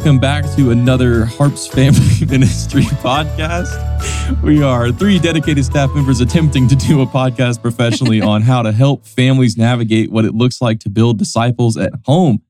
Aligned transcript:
Welcome 0.00 0.18
back 0.18 0.46
to 0.56 0.70
another 0.70 1.26
Harps 1.26 1.66
Family 1.66 2.24
Ministry 2.26 2.84
podcast. 2.84 4.42
We 4.42 4.62
are 4.62 4.90
three 4.90 5.18
dedicated 5.18 5.62
staff 5.62 5.94
members 5.94 6.22
attempting 6.22 6.68
to 6.68 6.74
do 6.74 7.02
a 7.02 7.06
podcast 7.06 7.60
professionally 7.60 8.22
on 8.22 8.40
how 8.40 8.62
to 8.62 8.72
help 8.72 9.04
families 9.04 9.58
navigate 9.58 10.10
what 10.10 10.24
it 10.24 10.34
looks 10.34 10.62
like 10.62 10.80
to 10.80 10.88
build 10.88 11.18
disciples 11.18 11.76
at 11.76 11.92
home. 12.06 12.40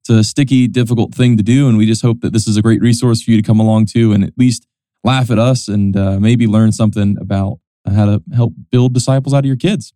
It's 0.00 0.10
a 0.10 0.24
sticky, 0.24 0.66
difficult 0.66 1.14
thing 1.14 1.36
to 1.36 1.42
do, 1.44 1.68
and 1.68 1.78
we 1.78 1.86
just 1.86 2.02
hope 2.02 2.20
that 2.22 2.32
this 2.32 2.48
is 2.48 2.56
a 2.56 2.62
great 2.62 2.80
resource 2.80 3.22
for 3.22 3.30
you 3.30 3.36
to 3.36 3.46
come 3.46 3.60
along 3.60 3.86
to 3.94 4.12
and 4.12 4.24
at 4.24 4.32
least 4.36 4.66
laugh 5.04 5.30
at 5.30 5.38
us 5.38 5.68
and 5.68 5.96
uh, 5.96 6.18
maybe 6.18 6.48
learn 6.48 6.72
something 6.72 7.16
about 7.20 7.60
how 7.86 8.06
to 8.06 8.22
help 8.34 8.54
build 8.72 8.92
disciples 8.92 9.32
out 9.32 9.38
of 9.38 9.46
your 9.46 9.54
kids. 9.54 9.92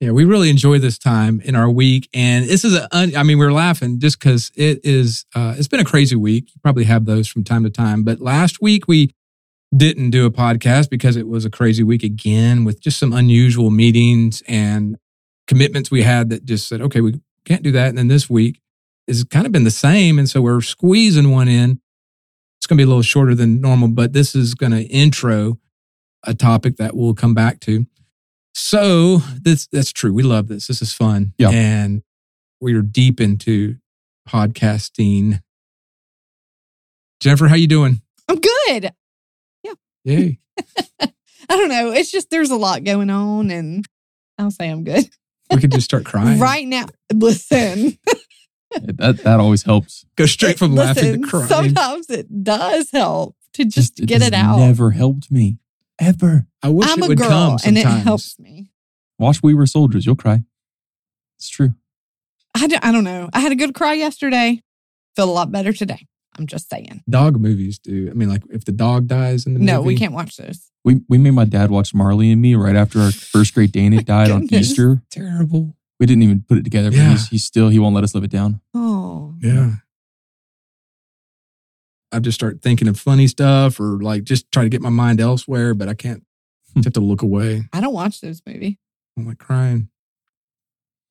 Yeah, 0.00 0.10
we 0.10 0.24
really 0.24 0.50
enjoy 0.50 0.78
this 0.80 0.98
time 0.98 1.40
in 1.42 1.54
our 1.54 1.70
week, 1.70 2.08
and 2.12 2.44
this 2.44 2.64
is 2.64 2.74
a. 2.74 2.88
I 2.92 3.22
mean, 3.22 3.38
we're 3.38 3.52
laughing 3.52 4.00
just 4.00 4.18
because 4.18 4.50
it 4.56 4.80
is. 4.84 5.24
Uh, 5.34 5.54
it's 5.56 5.68
been 5.68 5.80
a 5.80 5.84
crazy 5.84 6.16
week. 6.16 6.50
You 6.54 6.60
probably 6.62 6.84
have 6.84 7.04
those 7.04 7.28
from 7.28 7.44
time 7.44 7.62
to 7.62 7.70
time, 7.70 8.02
but 8.02 8.20
last 8.20 8.60
week 8.60 8.88
we 8.88 9.10
didn't 9.74 10.10
do 10.10 10.26
a 10.26 10.30
podcast 10.30 10.90
because 10.90 11.16
it 11.16 11.26
was 11.26 11.44
a 11.44 11.50
crazy 11.50 11.82
week 11.82 12.02
again 12.02 12.64
with 12.64 12.80
just 12.80 12.98
some 12.98 13.12
unusual 13.12 13.70
meetings 13.70 14.42
and 14.46 14.96
commitments 15.46 15.90
we 15.90 16.02
had 16.02 16.28
that 16.30 16.44
just 16.44 16.68
said, 16.68 16.80
okay, 16.80 17.00
we 17.00 17.20
can't 17.44 17.62
do 17.62 17.72
that. 17.72 17.88
And 17.88 17.98
then 17.98 18.08
this 18.08 18.30
week 18.30 18.60
has 19.08 19.24
kind 19.24 19.46
of 19.46 19.52
been 19.52 19.64
the 19.64 19.70
same, 19.70 20.18
and 20.18 20.28
so 20.28 20.42
we're 20.42 20.60
squeezing 20.60 21.30
one 21.30 21.48
in. 21.48 21.80
It's 22.58 22.66
going 22.66 22.78
to 22.78 22.82
be 22.82 22.84
a 22.84 22.88
little 22.88 23.02
shorter 23.02 23.34
than 23.34 23.60
normal, 23.60 23.88
but 23.88 24.12
this 24.12 24.34
is 24.34 24.54
going 24.54 24.72
to 24.72 24.82
intro 24.82 25.58
a 26.24 26.34
topic 26.34 26.76
that 26.76 26.96
we'll 26.96 27.14
come 27.14 27.34
back 27.34 27.60
to. 27.60 27.86
So 28.54 29.18
this 29.42 29.66
that's 29.66 29.92
true. 29.92 30.12
We 30.12 30.22
love 30.22 30.48
this. 30.48 30.68
This 30.68 30.80
is 30.80 30.92
fun. 30.92 31.34
Yeah. 31.38 31.50
And 31.50 32.02
we 32.60 32.74
are 32.74 32.82
deep 32.82 33.20
into 33.20 33.76
podcasting. 34.28 35.42
Jennifer, 37.20 37.48
how 37.48 37.56
you 37.56 37.66
doing? 37.66 38.00
I'm 38.28 38.40
good. 38.40 38.92
Yeah. 39.62 39.72
Yay. 40.04 40.38
I 41.00 41.56
don't 41.56 41.68
know. 41.68 41.90
It's 41.90 42.10
just 42.10 42.30
there's 42.30 42.50
a 42.50 42.56
lot 42.56 42.84
going 42.84 43.10
on, 43.10 43.50
and 43.50 43.84
I'll 44.38 44.50
say 44.50 44.70
I'm 44.70 44.84
good. 44.84 45.04
we 45.50 45.60
could 45.60 45.72
just 45.72 45.84
start 45.84 46.04
crying. 46.04 46.38
Right 46.44 46.66
now, 46.66 46.86
listen. 47.12 47.98
That, 48.70 49.18
that 49.18 49.40
always 49.40 49.62
helps. 49.62 50.04
Go 50.16 50.26
straight 50.26 50.58
from 50.58 50.74
laughing 50.74 51.04
listen, 51.04 51.22
to 51.22 51.28
crying. 51.28 51.48
Sometimes 51.48 52.10
it 52.10 52.44
does 52.44 52.90
help 52.90 53.36
to 53.54 53.64
just 53.64 53.96
get 53.96 54.20
has 54.20 54.28
it 54.28 54.34
out. 54.34 54.58
Never 54.58 54.92
helped 54.92 55.30
me 55.30 55.58
ever. 55.98 56.46
I 56.64 56.68
wish 56.70 56.88
I'm 56.90 56.98
it 57.00 57.04
a 57.04 57.08
would 57.08 57.18
girl, 57.18 57.28
come 57.28 57.52
and 57.52 57.60
sometimes. 57.60 58.00
it 58.00 58.04
helps 58.04 58.38
me. 58.40 58.70
Watch 59.18 59.42
We 59.42 59.54
Were 59.54 59.66
Soldiers. 59.66 60.06
You'll 60.06 60.16
cry. 60.16 60.42
It's 61.38 61.48
true. 61.48 61.74
I, 62.56 62.66
d- 62.66 62.78
I 62.82 62.90
don't 62.90 63.04
know. 63.04 63.28
I 63.32 63.40
had 63.40 63.52
a 63.52 63.56
good 63.56 63.74
cry 63.74 63.92
yesterday. 63.94 64.62
Feel 65.14 65.30
a 65.30 65.32
lot 65.32 65.52
better 65.52 65.72
today. 65.72 66.06
I'm 66.38 66.46
just 66.48 66.68
saying. 66.70 67.02
Dog 67.08 67.38
movies 67.40 67.78
do. 67.78 68.08
I 68.10 68.14
mean, 68.14 68.28
like 68.28 68.42
if 68.50 68.64
the 68.64 68.72
dog 68.72 69.06
dies 69.06 69.46
in 69.46 69.54
the 69.54 69.60
No, 69.60 69.76
movie. 69.78 69.86
we 69.88 69.96
can't 69.96 70.12
watch 70.14 70.36
those. 70.36 70.70
We 70.84 71.00
we 71.08 71.16
made 71.18 71.30
my 71.32 71.44
dad 71.44 71.70
watch 71.70 71.94
Marley 71.94 72.32
and 72.32 72.42
Me 72.42 72.54
right 72.56 72.74
after 72.74 73.00
our 73.00 73.12
first 73.12 73.54
great 73.54 73.70
Dana 73.72 74.02
died 74.02 74.30
on 74.32 74.42
goodness. 74.42 74.70
Easter. 74.70 75.02
Terrible. 75.10 75.76
We 76.00 76.06
didn't 76.06 76.22
even 76.24 76.44
put 76.48 76.58
it 76.58 76.64
together, 76.64 76.90
but 76.90 76.96
Yeah. 76.96 77.10
he's, 77.10 77.28
he's 77.28 77.44
still 77.44 77.68
he 77.68 77.78
won't 77.78 77.94
let 77.94 78.02
us 78.04 78.14
live 78.16 78.24
it 78.24 78.30
down. 78.30 78.60
Oh, 78.74 79.34
Yeah. 79.40 79.74
I 82.12 82.20
just 82.20 82.36
start 82.36 82.62
thinking 82.62 82.86
of 82.88 82.98
funny 82.98 83.26
stuff 83.26 83.80
or 83.80 83.98
like 84.00 84.24
just 84.24 84.50
try 84.52 84.62
to 84.62 84.68
get 84.68 84.80
my 84.82 84.88
mind 84.90 85.20
elsewhere, 85.20 85.74
but 85.74 85.88
I 85.88 85.94
can't. 85.94 86.24
Hmm. 86.74 86.80
I 86.80 86.82
have 86.84 86.92
to 86.94 87.00
look 87.00 87.22
away. 87.22 87.62
I 87.72 87.80
don't 87.80 87.94
watch 87.94 88.20
those 88.20 88.42
movies. 88.46 88.76
I'm 89.16 89.26
like 89.26 89.38
crying. 89.38 89.88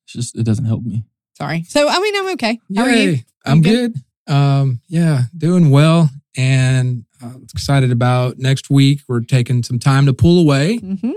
It's 0.06 0.12
just 0.12 0.36
it 0.36 0.44
doesn't 0.44 0.66
help 0.66 0.82
me. 0.84 1.04
Sorry. 1.36 1.64
So 1.64 1.88
I 1.88 1.98
mean, 2.00 2.16
I'm 2.16 2.28
okay. 2.34 2.60
How 2.76 2.84
are 2.84 2.90
you? 2.90 3.10
Yay. 3.10 3.24
I'm 3.44 3.62
good? 3.62 3.94
good. 3.94 4.32
Um, 4.34 4.80
yeah, 4.88 5.24
doing 5.36 5.70
well 5.70 6.10
and 6.36 7.04
uh, 7.22 7.34
excited 7.52 7.90
about 7.92 8.38
next 8.38 8.70
week. 8.70 9.00
We're 9.08 9.20
taking 9.20 9.62
some 9.62 9.78
time 9.78 10.06
to 10.06 10.14
pull 10.14 10.40
away 10.40 10.78
hmm 10.78 11.12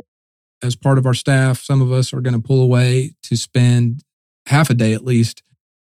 as 0.63 0.75
part 0.75 0.97
of 0.97 1.05
our 1.05 1.13
staff. 1.13 1.61
Some 1.61 1.81
of 1.83 1.91
us 1.91 2.13
are 2.13 2.21
going 2.21 2.33
to 2.33 2.45
pull 2.45 2.61
away 2.61 3.13
to 3.21 3.37
spend 3.37 4.03
half 4.47 4.71
a 4.71 4.73
day 4.73 4.93
at 4.93 5.03
least 5.03 5.43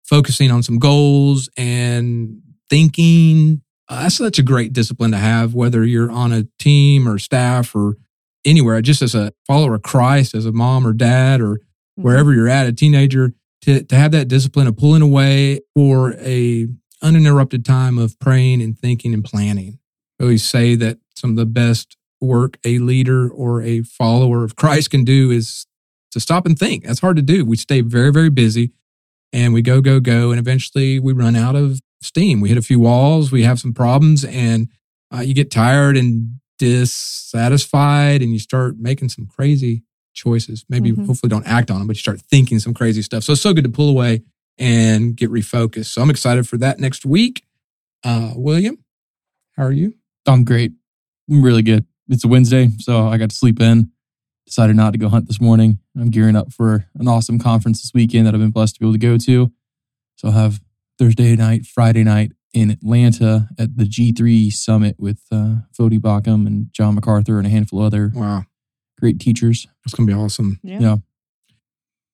focusing 0.04 0.50
on 0.50 0.64
some 0.64 0.80
goals 0.80 1.50
and 1.56 2.42
thinking. 2.68 3.62
Uh, 3.88 4.02
that's 4.02 4.16
such 4.16 4.40
a 4.40 4.44
great 4.44 4.74
discipline 4.74 5.12
to 5.12 5.18
have, 5.18 5.54
whether 5.54 5.86
you're 5.86 6.10
on 6.10 6.34
a 6.34 6.48
team 6.58 7.08
or 7.08 7.20
staff 7.20 7.76
or 7.76 7.98
anywhere, 8.46 8.82
just 8.82 9.02
as 9.02 9.16
a 9.16 9.34
follower 9.48 9.76
of 9.76 9.82
Christ, 9.82 10.36
as 10.36 10.46
a 10.46 10.52
mom 10.52 10.86
or 10.86 10.94
dad 10.94 11.42
or 11.42 11.60
wherever 11.96 12.34
you're 12.34 12.50
at, 12.50 12.68
a 12.68 12.74
teenager, 12.74 13.34
to, 13.62 13.84
to 13.84 13.96
have 13.96 14.12
that 14.12 14.28
discipline 14.28 14.68
of 14.68 14.78
pulling 14.78 15.02
away 15.02 15.62
for 15.74 16.14
a 16.20 16.68
uninterrupted 17.02 17.66
time 17.66 17.98
of 17.98 18.20
praying 18.20 18.62
and 18.62 18.78
thinking 18.78 19.14
and 19.14 19.24
planning. 19.24 19.80
I 20.20 20.24
always 20.24 20.48
say 20.48 20.76
that 20.76 21.00
some 21.16 21.32
of 21.32 21.36
the 21.36 21.46
best 21.46 21.98
work 22.22 22.58
a 22.64 22.80
leader 22.80 23.30
or 23.30 23.62
a 23.62 23.82
follower 23.82 24.44
of 24.44 24.56
Christ 24.56 24.92
can 24.92 25.04
do 25.04 25.32
is 25.32 25.66
to 26.12 26.20
stop 26.20 26.46
and 26.46 26.58
think. 26.58 26.86
That's 26.86 27.00
hard 27.00 27.18
to 27.18 27.22
do. 27.22 27.44
We 27.44 27.58
stay 27.58 27.82
very, 27.82 28.12
very 28.12 28.30
busy 28.30 28.72
and 29.34 29.54
we 29.54 29.62
go, 29.62 29.82
go, 29.82 30.00
go. 30.00 30.32
And 30.32 30.40
eventually 30.40 31.00
we 31.00 31.14
run 31.14 31.36
out 31.36 31.56
of 31.56 31.82
steam. 32.02 32.40
We 32.40 32.50
hit 32.50 32.58
a 32.58 32.64
few 32.64 32.80
walls, 32.80 33.32
we 33.32 33.44
have 33.44 33.60
some 33.60 33.74
problems, 33.74 34.24
and 34.24 34.70
uh, 35.14 35.20
you 35.20 35.34
get 35.34 35.52
tired 35.52 35.98
and 35.98 36.40
dissatisfied 36.58 38.22
and 38.22 38.32
you 38.34 38.40
start 38.40 38.78
making 38.80 39.10
some 39.10 39.26
crazy 39.26 39.84
choices. 40.14 40.66
Maybe 40.70 40.92
Mhm. 40.92 41.06
hopefully 41.06 41.30
don't 41.30 41.46
act 41.46 41.70
on 41.70 41.80
them, 41.80 41.88
but 41.88 41.96
you 41.96 42.02
start 42.02 42.22
thinking 42.22 42.60
some 42.60 42.74
crazy 42.74 43.02
stuff. 43.02 43.24
So 43.24 43.34
it's 43.34 43.42
so 43.42 43.54
good 43.54 43.64
to 43.66 43.70
pull 43.70 43.90
away 43.90 44.24
and 44.58 45.16
get 45.16 45.30
refocused. 45.30 45.88
So 45.88 46.02
I'm 46.02 46.10
excited 46.10 46.48
for 46.48 46.58
that 46.58 46.80
next 46.80 47.06
week. 47.06 47.44
Uh, 48.04 48.34
William, 48.36 48.78
how 49.58 49.64
are 49.64 49.72
you? 49.72 49.96
I'm 50.26 50.44
great. 50.44 50.72
I'm 51.30 51.42
really 51.42 51.62
good. 51.62 51.86
It's 52.08 52.24
a 52.24 52.28
Wednesday, 52.28 52.70
so 52.80 53.08
I 53.08 53.18
got 53.18 53.30
to 53.32 53.36
sleep 53.36 53.60
in. 53.60 53.92
Decided 54.46 54.76
not 54.76 54.92
to 54.92 55.00
go 55.00 55.10
hunt 55.10 55.28
this 55.28 55.42
morning. 55.42 55.80
I'm 55.98 56.12
gearing 56.12 56.36
up 56.36 56.54
for 56.54 56.88
an 56.96 57.08
awesome 57.08 57.40
conference 57.40 57.82
this 57.82 57.92
weekend 57.94 58.28
that 58.28 58.36
I've 58.36 58.40
been 58.40 58.52
blessed 58.52 58.76
to 58.76 58.80
be 58.80 58.86
able 58.86 58.94
to 58.94 59.00
go 59.00 59.18
to. 59.18 59.52
So 60.18 60.28
I'll 60.28 60.34
have 60.36 60.62
Thursday 61.00 61.36
night, 61.36 61.66
Friday 61.66 62.04
night 62.04 62.32
in 62.56 62.72
Atlanta 62.72 63.50
at 63.60 63.76
the 63.78 63.84
G3 63.84 64.52
Summit 64.52 64.96
with 64.98 65.20
uh, 65.32 65.58
Voddie 65.78 66.00
Baucham 66.00 66.48
and 66.48 66.68
John 66.74 66.96
MacArthur 66.96 67.38
and 67.38 67.46
a 67.46 67.50
handful 67.50 67.80
of 67.82 67.88
other 67.88 68.12
Wow, 68.16 68.46
great 69.00 69.20
teachers. 69.20 69.68
it's 69.86 69.94
gonna 69.94 70.08
be 70.08 70.14
awesome. 70.14 70.60
Yeah. 70.64 70.80
Yeah. 70.80 70.96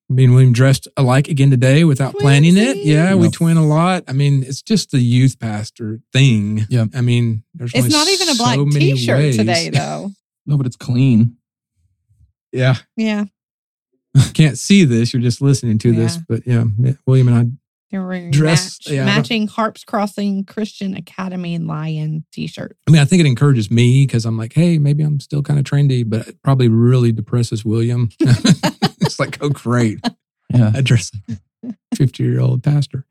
Me 0.09 0.25
and 0.25 0.34
William 0.34 0.52
dressed 0.52 0.90
alike 0.97 1.29
again 1.29 1.50
today 1.52 1.85
without 1.85 2.13
planning 2.16 2.57
it. 2.57 2.75
Twinsies. 2.75 2.85
Yeah, 2.85 3.16
we 3.16 3.29
twin 3.29 3.56
a 3.56 3.66
lot. 3.66 4.03
I 4.09 4.12
mean, 4.13 4.44
it's 4.44 4.62
just 4.62 4.91
the 4.91 5.00
youth 5.00 5.40
pastor 5.40 6.02
thing. 6.12 6.66
Yeah. 6.69 6.85
I 6.94 7.00
mean, 7.00 7.44
there's 7.53 7.72
It's 7.73 7.88
not 7.90 8.09
even 8.09 8.28
a 8.28 8.35
black 8.35 8.59
many 8.59 8.91
t-shirt 8.94 9.18
ways. 9.18 9.38
today, 9.38 9.69
though. 9.69 10.12
No, 10.47 10.58
but 10.58 10.66
it's 10.66 10.75
clean. 10.75 11.38
Yeah, 12.52 12.75
yeah. 12.97 13.25
can't 14.34 14.58
see 14.58 14.84
this. 14.85 15.13
You're 15.13 15.22
just 15.22 15.40
listening 15.41 15.78
to 15.78 15.94
this, 15.94 16.18
but 16.18 16.46
yeah, 16.47 16.66
William 17.06 17.28
and 17.29 17.38
I 17.38 17.46
They're 17.91 18.06
wearing 18.06 18.31
Dress- 18.31 18.79
match, 18.88 18.94
yeah, 18.94 19.06
matching 19.06 19.47
Harps 19.47 19.84
Crossing 19.84 20.46
Christian 20.46 20.96
Academy 20.96 21.57
Lion 21.57 22.24
t-shirt. 22.31 22.78
I 22.88 22.91
mean, 22.91 23.02
I 23.02 23.06
think 23.06 23.19
it 23.19 23.25
encourages 23.25 23.69
me 23.69 24.06
because 24.06 24.25
I'm 24.25 24.38
like, 24.38 24.53
hey, 24.53 24.78
maybe 24.79 25.03
I'm 25.03 25.19
still 25.19 25.41
kind 25.44 25.59
of 25.59 25.66
trendy, 25.66 26.09
but 26.09 26.28
it 26.28 26.41
probably 26.44 26.69
really 26.69 27.12
depresses 27.12 27.66
William. 27.66 28.09
it's 28.19 29.19
like, 29.19 29.38
oh, 29.41 29.50
great. 29.50 30.00
Yeah. 30.53 30.72
I 30.76 30.82
dress 30.82 31.11
like 31.64 31.76
50 31.96 32.23
year 32.23 32.41
old 32.41 32.61
pastor. 32.61 33.05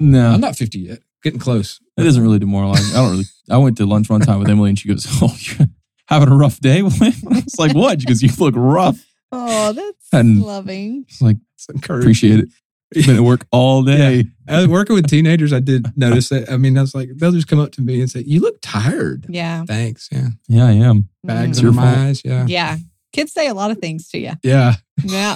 No, 0.00 0.30
I'm 0.30 0.40
not 0.40 0.56
50 0.56 0.78
yet, 0.78 1.00
getting 1.22 1.38
close. 1.38 1.80
it 1.98 2.02
doesn't 2.02 2.22
really 2.22 2.38
demoralize. 2.38 2.94
I 2.94 2.98
don't 3.02 3.10
really. 3.10 3.24
I 3.50 3.58
went 3.58 3.76
to 3.76 3.84
lunch 3.84 4.08
one 4.08 4.22
time 4.22 4.38
with 4.38 4.48
Emily 4.48 4.70
and 4.70 4.78
she 4.78 4.88
goes, 4.88 5.06
"Oh, 5.20 5.36
you're 5.38 5.68
having 6.08 6.30
a 6.30 6.34
rough 6.34 6.58
day." 6.60 6.78
I 6.80 6.82
was 6.82 7.58
like, 7.58 7.74
"What?" 7.74 8.00
She 8.00 8.06
goes, 8.06 8.22
"You 8.22 8.30
look 8.38 8.54
rough." 8.56 8.98
Oh, 9.32 9.74
that's 9.74 10.08
And- 10.14 10.40
loving. 10.42 11.04
It's 11.08 11.20
like, 11.20 11.36
It's 11.56 11.68
encouraging. 11.68 12.04
appreciate 12.06 12.40
it. 12.40 12.48
Been 12.92 13.16
at 13.16 13.22
work 13.22 13.46
all 13.50 13.82
day. 13.82 14.24
I 14.48 14.58
was 14.58 14.68
working 14.68 14.94
with 14.94 15.08
teenagers. 15.08 15.52
I 15.52 15.58
did 15.60 15.86
notice 15.98 16.28
that. 16.28 16.50
I 16.50 16.56
mean, 16.56 16.78
I 16.78 16.82
was 16.82 16.94
like, 16.94 17.08
they'll 17.16 17.32
just 17.32 17.48
come 17.48 17.58
up 17.58 17.72
to 17.72 17.82
me 17.82 18.00
and 18.00 18.08
say, 18.10 18.22
you 18.24 18.40
look 18.40 18.58
tired. 18.62 19.26
Yeah. 19.28 19.64
Thanks. 19.66 20.08
Yeah. 20.12 20.28
Yeah, 20.48 20.66
I 20.66 20.72
am. 20.72 21.08
Bags 21.24 21.58
Mhm. 21.58 21.62
your 21.62 21.70
under 21.72 21.80
my 21.80 22.06
eyes. 22.08 22.22
Yeah. 22.24 22.46
Yeah. 22.46 22.76
Kids 23.12 23.32
say 23.32 23.48
a 23.48 23.54
lot 23.54 23.70
of 23.72 23.78
things 23.78 24.08
to 24.10 24.18
you. 24.18 24.32
Yeah. 24.44 24.74
Yeah. 25.04 25.34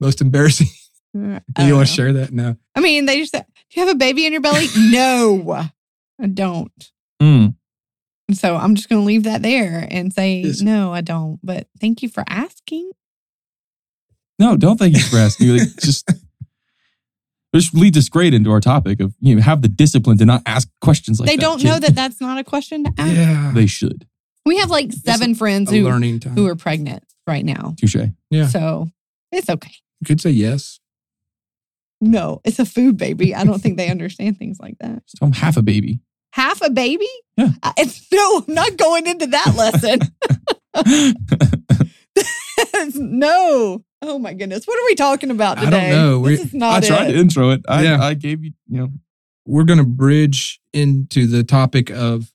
Most 0.00 0.20
embarrassing. 0.20 0.66
I 1.56 1.66
you 1.66 1.74
want 1.74 1.88
to 1.88 1.94
share 1.94 2.12
that? 2.12 2.32
No. 2.32 2.56
I 2.74 2.80
mean, 2.80 3.06
they 3.06 3.18
just 3.20 3.32
say, 3.32 3.42
Do 3.70 3.80
you 3.80 3.86
have 3.86 3.94
a 3.94 3.98
baby 3.98 4.26
in 4.26 4.32
your 4.32 4.40
belly? 4.42 4.66
no, 4.78 5.68
I 6.20 6.26
don't. 6.26 6.90
Mm. 7.20 7.54
So 8.32 8.56
I'm 8.56 8.74
just 8.76 8.88
going 8.88 9.00
to 9.02 9.06
leave 9.06 9.24
that 9.24 9.42
there 9.42 9.88
and 9.90 10.12
say, 10.12 10.42
Is- 10.42 10.62
No, 10.62 10.92
I 10.92 11.00
don't. 11.00 11.40
But 11.42 11.66
thank 11.80 12.02
you 12.02 12.08
for 12.08 12.24
asking. 12.28 12.90
No, 14.40 14.56
don't 14.56 14.78
thank 14.78 14.96
you 14.96 15.02
for 15.02 15.18
asking. 15.18 15.48
Like, 15.48 15.76
just 15.80 16.10
which 17.52 17.74
leads 17.74 17.98
us 17.98 18.08
great 18.08 18.32
into 18.32 18.50
our 18.50 18.60
topic 18.60 19.00
of 19.00 19.14
you 19.20 19.36
know 19.36 19.42
have 19.42 19.62
the 19.62 19.68
discipline 19.68 20.18
to 20.18 20.24
not 20.24 20.42
ask 20.46 20.68
questions 20.80 21.20
like 21.20 21.26
that. 21.26 21.32
they 21.32 21.36
that. 21.36 21.42
don't 21.42 21.62
know 21.62 21.78
that 21.78 21.94
that's 21.94 22.20
not 22.20 22.38
a 22.38 22.44
question 22.44 22.84
to 22.84 22.92
ask. 22.98 23.14
Yeah. 23.14 23.52
they 23.54 23.66
should. 23.66 24.06
We 24.46 24.56
have 24.58 24.70
like 24.70 24.92
seven 24.92 25.34
friends 25.34 25.70
who, 25.70 25.84
learning 25.84 26.20
time. 26.20 26.34
who 26.34 26.46
are 26.46 26.56
pregnant 26.56 27.04
right 27.26 27.44
now. 27.44 27.74
Touche. 27.78 27.96
Yeah. 28.30 28.48
So 28.48 28.90
it's 29.30 29.50
okay. 29.50 29.74
you 30.00 30.06
could 30.06 30.20
say 30.20 30.30
yes. 30.30 30.80
No, 32.00 32.40
it's 32.44 32.58
a 32.58 32.64
food 32.64 32.96
baby. 32.96 33.34
I 33.34 33.44
don't 33.44 33.60
think 33.60 33.76
they 33.76 33.90
understand 33.90 34.38
things 34.38 34.58
like 34.58 34.78
that. 34.78 35.02
So 35.06 35.18
I'm 35.26 35.32
half 35.32 35.58
a 35.58 35.62
baby. 35.62 36.00
Half 36.32 36.62
a 36.62 36.70
baby? 36.70 37.08
Yeah. 37.36 37.50
I- 37.62 37.74
It's, 37.76 38.06
no, 38.10 38.44
I'm 38.48 38.54
not 38.54 38.76
going 38.78 39.06
into 39.06 39.26
that 39.26 39.54
lesson. 39.54 40.00
no. 42.96 43.84
Oh 44.02 44.18
my 44.18 44.32
goodness. 44.34 44.64
What 44.66 44.78
are 44.78 44.86
we 44.86 44.94
talking 44.94 45.30
about 45.30 45.58
today? 45.58 45.66
I 45.66 45.70
don't 45.70 45.80
today? 45.82 45.90
know. 45.92 46.20
We- 46.20 46.36
This 46.36 46.46
is 46.46 46.54
not 46.54 46.82
I 46.84 46.86
tried 46.86 47.10
it. 47.10 47.12
to 47.12 47.18
intro 47.18 47.50
it. 47.50 47.60
I, 47.68 47.82
Yeah. 47.84 48.02
I 48.02 48.14
gave 48.14 48.42
you, 48.44 48.52
you 48.68 48.78
know, 48.78 48.88
we're 49.46 49.64
going 49.64 49.78
to 49.78 49.84
bridge 49.84 50.60
into 50.72 51.26
the 51.26 51.44
topic 51.44 51.90
of 51.90 52.32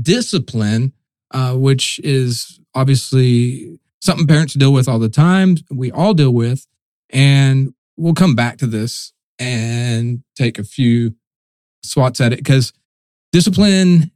discipline, 0.00 0.92
uh, 1.32 1.54
which 1.54 1.98
is 2.00 2.60
obviously 2.74 3.78
something 4.00 4.26
parents 4.26 4.54
deal 4.54 4.72
with 4.72 4.88
all 4.88 4.98
the 4.98 5.08
time. 5.08 5.56
We 5.70 5.90
all 5.90 6.12
deal 6.14 6.32
with. 6.32 6.66
And 7.10 7.72
we'll 7.96 8.14
come 8.14 8.34
back 8.34 8.58
to 8.58 8.66
this 8.66 9.12
and 9.38 10.22
take 10.36 10.58
a 10.58 10.64
few 10.64 11.14
swats 11.82 12.20
at 12.20 12.32
it 12.32 12.36
because 12.38 12.72
discipline, 13.32 14.10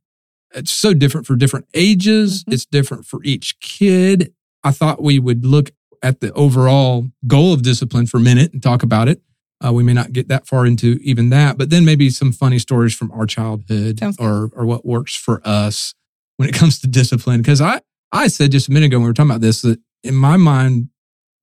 it's 0.54 0.72
so 0.72 0.92
different 0.92 1.26
for 1.26 1.36
different 1.36 1.66
ages, 1.72 2.44
Mhm. 2.44 2.52
it's 2.52 2.66
different 2.66 3.06
for 3.06 3.20
each 3.24 3.58
kid. 3.60 4.32
I 4.64 4.72
thought 4.72 5.02
we 5.02 5.18
would 5.18 5.46
look 5.46 5.70
at 6.02 6.20
the 6.20 6.32
overall 6.32 7.08
goal 7.26 7.52
of 7.52 7.62
discipline 7.62 8.06
for 8.06 8.16
a 8.16 8.20
minute 8.20 8.52
and 8.52 8.62
talk 8.62 8.82
about 8.82 9.08
it. 9.08 9.20
Uh, 9.64 9.72
we 9.72 9.82
may 9.82 9.92
not 9.92 10.12
get 10.12 10.28
that 10.28 10.46
far 10.46 10.64
into 10.64 10.98
even 11.02 11.28
that, 11.30 11.58
but 11.58 11.68
then 11.68 11.84
maybe 11.84 12.08
some 12.08 12.32
funny 12.32 12.58
stories 12.58 12.94
from 12.94 13.10
our 13.12 13.26
childhood 13.26 13.98
Sounds 13.98 14.16
good. 14.16 14.24
or 14.24 14.50
or 14.54 14.64
what 14.64 14.86
works 14.86 15.14
for 15.14 15.42
us 15.44 15.94
when 16.38 16.48
it 16.48 16.54
comes 16.60 16.78
to 16.80 16.86
discipline. 16.86 17.40
Because 17.42 17.60
I 17.60 17.80
I 18.12 18.28
said 18.28 18.52
just 18.52 18.68
a 18.68 18.72
minute 18.72 18.86
ago 18.86 18.96
when 18.98 19.04
we 19.04 19.10
were 19.10 19.14
talking 19.14 19.30
about 19.30 19.42
this 19.42 19.60
that 19.62 19.78
in 20.02 20.14
my 20.14 20.38
mind, 20.38 20.88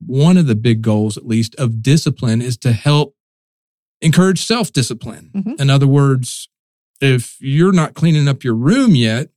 one 0.06 0.38
of 0.38 0.48
the 0.48 0.56
big 0.56 0.82
goals, 0.82 1.16
at 1.18 1.28
least, 1.28 1.54
of 1.56 1.84
discipline 1.84 2.42
is 2.42 2.58
to 2.58 2.72
help 2.72 3.16
encourage 4.02 4.44
self 4.44 4.72
discipline. 4.74 5.30
Mhm. 5.36 5.62
In 5.62 5.70
other 5.70 5.88
words, 5.88 6.50
if 7.00 7.38
you're 7.40 7.72
not 7.72 7.94
cleaning 7.94 8.28
up 8.28 8.44
your 8.44 8.56
room 8.56 8.96
yet, 8.96 9.30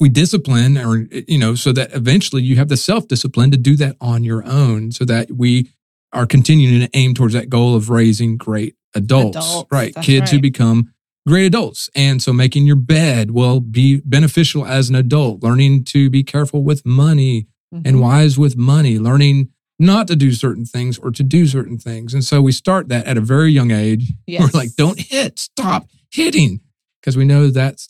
we 0.00 0.08
discipline 0.08 0.78
or 0.78 1.06
you 1.26 1.38
know 1.38 1.54
so 1.54 1.72
that 1.72 1.92
eventually 1.92 2.42
you 2.42 2.56
have 2.56 2.68
the 2.68 2.76
self 2.76 3.08
discipline 3.08 3.50
to 3.50 3.56
do 3.56 3.76
that 3.76 3.96
on 4.00 4.24
your 4.24 4.44
own 4.46 4.92
so 4.92 5.04
that 5.04 5.30
we 5.32 5.70
are 6.12 6.26
continuing 6.26 6.80
to 6.80 6.88
aim 6.96 7.14
towards 7.14 7.34
that 7.34 7.50
goal 7.50 7.74
of 7.74 7.90
raising 7.90 8.36
great 8.36 8.76
adults, 8.94 9.36
Adults, 9.36 9.68
right. 9.70 9.94
kids 9.96 10.30
who 10.30 10.40
become 10.40 10.92
great 11.26 11.44
adults. 11.44 11.90
And 11.94 12.22
so 12.22 12.32
making 12.32 12.66
your 12.66 12.76
bed 12.76 13.32
will 13.32 13.60
be 13.60 14.00
beneficial 14.04 14.64
as 14.64 14.88
an 14.88 14.94
adult. 14.94 15.42
Learning 15.42 15.84
to 15.84 16.08
be 16.08 16.22
careful 16.22 16.62
with 16.64 16.86
money 16.86 17.46
Mhm. 17.74 17.82
and 17.84 18.00
wise 18.00 18.38
with 18.38 18.56
money. 18.56 18.98
Learning 18.98 19.50
not 19.78 20.08
to 20.08 20.16
do 20.16 20.32
certain 20.32 20.64
things 20.64 20.96
or 20.96 21.10
to 21.10 21.22
do 21.22 21.46
certain 21.46 21.76
things. 21.76 22.14
And 22.14 22.24
so 22.24 22.40
we 22.40 22.50
start 22.52 22.88
that 22.88 23.04
at 23.06 23.18
a 23.18 23.20
very 23.20 23.52
young 23.52 23.70
age. 23.70 24.10
Yes. 24.26 24.40
we're 24.54 24.58
like 24.58 24.74
don't 24.76 24.98
hit. 24.98 25.38
Stop 25.38 25.88
hitting. 26.10 26.60
Because 27.02 27.18
we 27.18 27.26
know 27.26 27.50
that's 27.50 27.88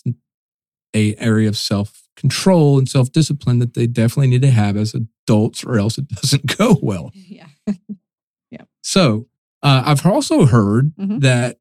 a 0.95 1.15
area 1.17 1.49
of 1.49 1.57
self 1.57 2.03
control 2.17 2.79
and 2.79 2.89
self 2.89 3.13
discipline 3.13 3.59
that 3.61 3.75
they 3.75 3.87
definitely 3.87 4.27
need 4.29 4.43
to 4.43 4.51
have 4.51 4.77
as 4.77 4.95
adults 4.95 5.63
or 5.65 5.79
else 5.79 5.99
it 5.99 6.09
doesn't 6.21 6.57
go 6.59 6.79
well 6.83 7.11
Yeah. 7.15 7.47
Yeah. 8.51 8.63
So 8.83 9.27
uh, 9.63 9.83
i've 9.87 10.05
also 10.07 10.47
heard 10.47 10.93
Mhm. 10.97 11.21
that 11.21 11.59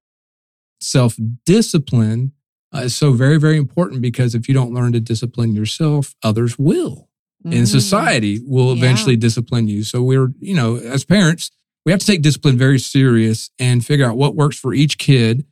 self 0.79 1.15
discipline 1.45 2.31
uh, 2.73 2.79
is 2.85 2.95
so 2.95 3.11
very 3.13 3.37
very 3.39 3.57
important 3.57 4.01
because 4.01 4.33
if 4.35 4.47
you 4.47 4.53
don't 4.53 4.73
learn 4.73 4.91
to 4.93 4.99
discipline 4.99 5.53
yourself 5.55 6.15
others 6.23 6.57
will 6.57 7.09
and 7.43 7.53
Mm. 7.53 7.67
society 7.67 8.39
will 8.45 8.67
Yeah. 8.75 8.83
eventually 8.83 9.15
discipline 9.15 9.67
you. 9.69 9.83
So 9.83 10.01
we're, 10.03 10.33
you 10.39 10.53
know, 10.55 10.77
as 10.77 11.05
parents, 11.05 11.49
we 11.85 11.91
have 11.93 11.99
to 12.01 12.05
take 12.05 12.21
discipline 12.21 12.57
very 12.57 12.77
serious 12.79 13.51
and 13.59 13.85
figure 13.85 14.05
out 14.05 14.17
what 14.17 14.35
works 14.35 14.57
for 14.59 14.73
each 14.73 14.97
kid, 14.97 15.45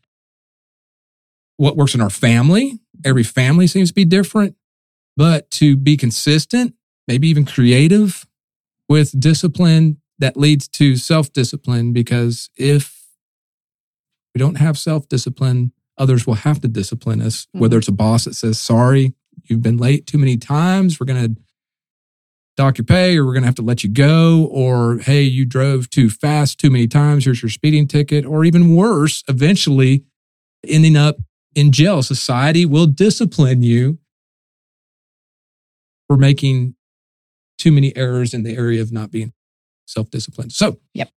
what 1.58 1.78
works 1.78 1.96
in 1.96 2.02
our 2.02 2.10
family. 2.10 2.80
Every 3.04 3.24
family 3.24 3.68
seems 3.68 3.90
to 3.90 3.96
be 3.96 4.06
different, 4.06 4.56
but 5.18 5.50
to 5.52 5.76
be 5.76 5.98
consistent, 5.98 6.76
maybe 7.08 7.28
even 7.28 7.46
creative 7.46 8.26
with 8.88 9.20
discipline 9.20 9.98
that 10.20 10.38
leads 10.38 10.68
to 10.70 10.96
self 10.96 11.34
discipline. 11.34 11.94
Because 11.94 12.50
if 12.58 13.06
we 14.34 14.40
don't 14.40 14.56
have 14.56 14.78
self 14.78 15.08
discipline, 15.08 15.72
others 15.98 16.28
will 16.28 16.36
have 16.36 16.62
to 16.62 16.68
discipline 16.68 17.22
us, 17.22 17.46
mm-hmm. 17.46 17.60
whether 17.60 17.78
it's 17.78 17.88
a 17.88 17.94
boss 17.94 18.26
that 18.26 18.36
says, 18.36 18.60
sorry, 18.60 19.14
you've 19.44 19.64
been 19.64 19.78
late 19.78 20.08
too 20.08 20.18
many 20.18 20.38
times. 20.38 21.00
We're 21.00 21.06
going 21.06 21.36
to 21.36 21.42
dock 22.56 22.78
your 22.78 22.86
pay 22.86 23.18
or 23.18 23.26
we're 23.26 23.34
going 23.34 23.44
to 23.44 23.48
have 23.48 23.56
to 23.56 23.62
let 23.62 23.84
you 23.84 23.90
go 23.90 24.46
or 24.52 25.00
hey 25.00 25.22
you 25.22 25.46
drove 25.46 25.90
too 25.90 26.10
fast 26.10 26.58
too 26.58 26.70
many 26.70 26.88
times 26.88 27.26
here's 27.26 27.42
your 27.42 27.50
speeding 27.50 27.88
ticket 27.88 28.26
or 28.26 28.46
even 28.46 28.76
worse 28.76 29.24
eventually 29.28 30.04
ending 30.66 30.96
up 30.96 31.18
in 31.56 31.72
jail 31.72 32.04
society 32.04 32.66
will 32.66 32.86
discipline 32.86 33.64
you 33.64 33.98
for 36.08 36.18
making 36.18 36.76
too 37.58 37.72
many 37.72 37.96
errors 37.96 38.34
in 38.34 38.44
the 38.44 38.56
area 38.56 38.82
of 38.82 38.92
not 38.92 39.10
being 39.12 39.34
self-disciplined 39.88 40.52
so 40.52 40.78
Yep. 40.94 41.10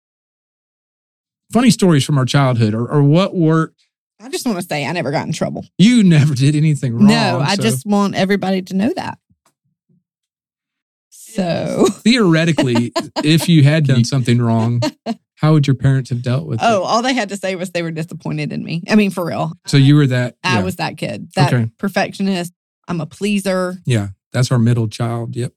funny 1.52 1.70
stories 1.72 2.04
from 2.06 2.18
our 2.18 2.26
childhood 2.26 2.74
or, 2.74 2.88
or 2.88 3.02
what 3.04 3.36
worked 3.36 3.82
I 4.20 4.30
just 4.30 4.46
want 4.48 4.58
to 4.60 4.66
say 4.66 4.86
I 4.86 4.92
never 4.94 5.12
got 5.12 5.28
in 5.28 5.34
trouble. 5.34 5.66
you 5.78 6.04
never 6.04 6.34
did 6.34 6.56
anything 6.56 6.96
wrong 6.96 7.08
no, 7.08 7.40
I 7.40 7.56
so 7.56 7.62
just 7.64 7.86
want 7.86 8.16
everybody 8.16 8.62
to 8.64 8.74
know 8.76 8.92
that. 8.96 9.20
So, 11.36 11.88
theoretically 11.92 12.92
if 13.24 13.48
you 13.50 13.64
had 13.64 13.86
done 13.86 14.04
something 14.04 14.42
wrong 14.42 14.82
how 15.36 15.54
would 15.54 15.68
your 15.68 15.76
parents 15.76 16.10
have 16.10 16.22
dealt 16.24 16.48
with 16.48 16.60
oh, 16.62 16.68
it 16.68 16.78
oh, 16.78 16.84
all 16.84 17.02
they 17.02 17.14
had 17.14 17.30
to 17.30 17.38
say 17.38 17.56
was 17.56 17.70
they 17.70 17.84
were 17.84 17.92
disappointed 17.92 18.52
in 18.52 18.64
me. 18.64 18.82
I 18.90 18.96
mean, 18.96 19.12
for 19.12 19.26
real. 19.26 19.54
So 19.68 19.78
you 19.78 19.96
were 19.96 20.08
that. 20.08 20.36
I 20.44 20.58
yeah. 20.58 20.64
was 20.64 20.78
that 20.78 20.98
kid, 20.98 21.32
that 21.36 21.54
Okay. 21.54 21.70
perfectionist. 21.78 22.54
I'm 22.88 23.02
a 23.02 23.06
pleaser. 23.06 23.78
Yeah, 23.86 24.10
that's 24.32 24.52
our 24.52 24.58
middle 24.60 24.88
child. 24.88 25.36
Yep, 25.36 25.54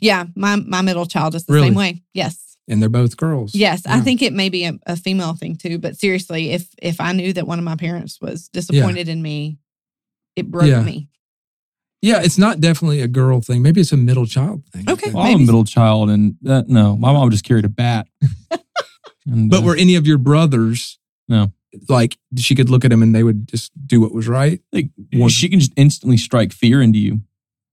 Yeah, 0.00 0.26
my 0.36 0.56
my 0.56 0.82
middle 0.82 1.06
child 1.06 1.34
is 1.34 1.44
the 1.46 1.54
Really? 1.54 1.68
same 1.68 1.74
way. 1.74 2.02
Yes, 2.12 2.56
and 2.68 2.82
they're 2.82 2.88
both 2.88 3.16
girls. 3.16 3.54
yes. 3.54 3.86
I 3.86 4.00
think 4.00 4.20
it 4.22 4.32
may 4.32 4.48
be 4.48 4.64
a, 4.64 4.78
a 4.86 4.96
female 4.96 5.34
thing 5.34 5.56
too. 5.56 5.78
But 5.78 5.96
seriously, 5.98 6.50
if 6.50 6.68
if 6.82 7.00
I 7.00 7.12
knew 7.12 7.32
that 7.32 7.46
one 7.46 7.58
of 7.58 7.64
my 7.64 7.76
parents 7.76 8.20
was 8.20 8.48
disappointed 8.48 9.08
in 9.08 9.22
me, 9.22 9.58
it 10.36 10.50
broke 10.50 10.66
Yeah. 10.66 10.82
me. 10.82 11.08
Yeah, 12.04 12.20
it's 12.22 12.36
not 12.38 12.60
definitely 12.60 13.00
a 13.00 13.08
girl 13.08 13.40
thing. 13.40 13.62
Maybe 13.62 13.80
it's 13.80 13.92
a 13.92 13.96
middle 13.96 14.26
child 14.26 14.62
thing. 14.72 14.84
Okay. 14.88 15.04
think. 15.04 15.14
well, 15.14 15.24
I'm 15.24 15.36
a 15.36 15.38
middle 15.46 15.64
child, 15.64 16.10
and 16.10 16.36
that, 16.42 16.68
no, 16.68 16.96
my 16.96 17.12
mom 17.12 17.30
just 17.30 17.44
carried 17.44 17.64
a 17.64 17.68
bat. 17.70 18.06
And, 19.26 19.48
But 19.50 19.60
uh, 19.60 19.62
were 19.66 19.76
any 19.76 19.94
of 19.94 20.06
your 20.06 20.18
brothers? 20.18 20.98
No. 21.28 21.50
Like 21.88 22.18
she 22.36 22.54
could 22.54 22.68
look 22.68 22.84
at 22.84 22.90
them 22.90 23.02
and 23.02 23.14
they 23.14 23.22
would 23.22 23.48
just 23.48 23.72
do 23.86 24.00
what 24.00 24.12
was 24.12 24.28
right. 24.28 24.60
like, 24.72 24.90
one- 25.14 25.30
she 25.30 25.48
can 25.48 25.60
just 25.60 25.72
instantly 25.76 26.18
strike 26.18 26.52
fear 26.52 26.82
into 26.82 26.98
you. 26.98 27.20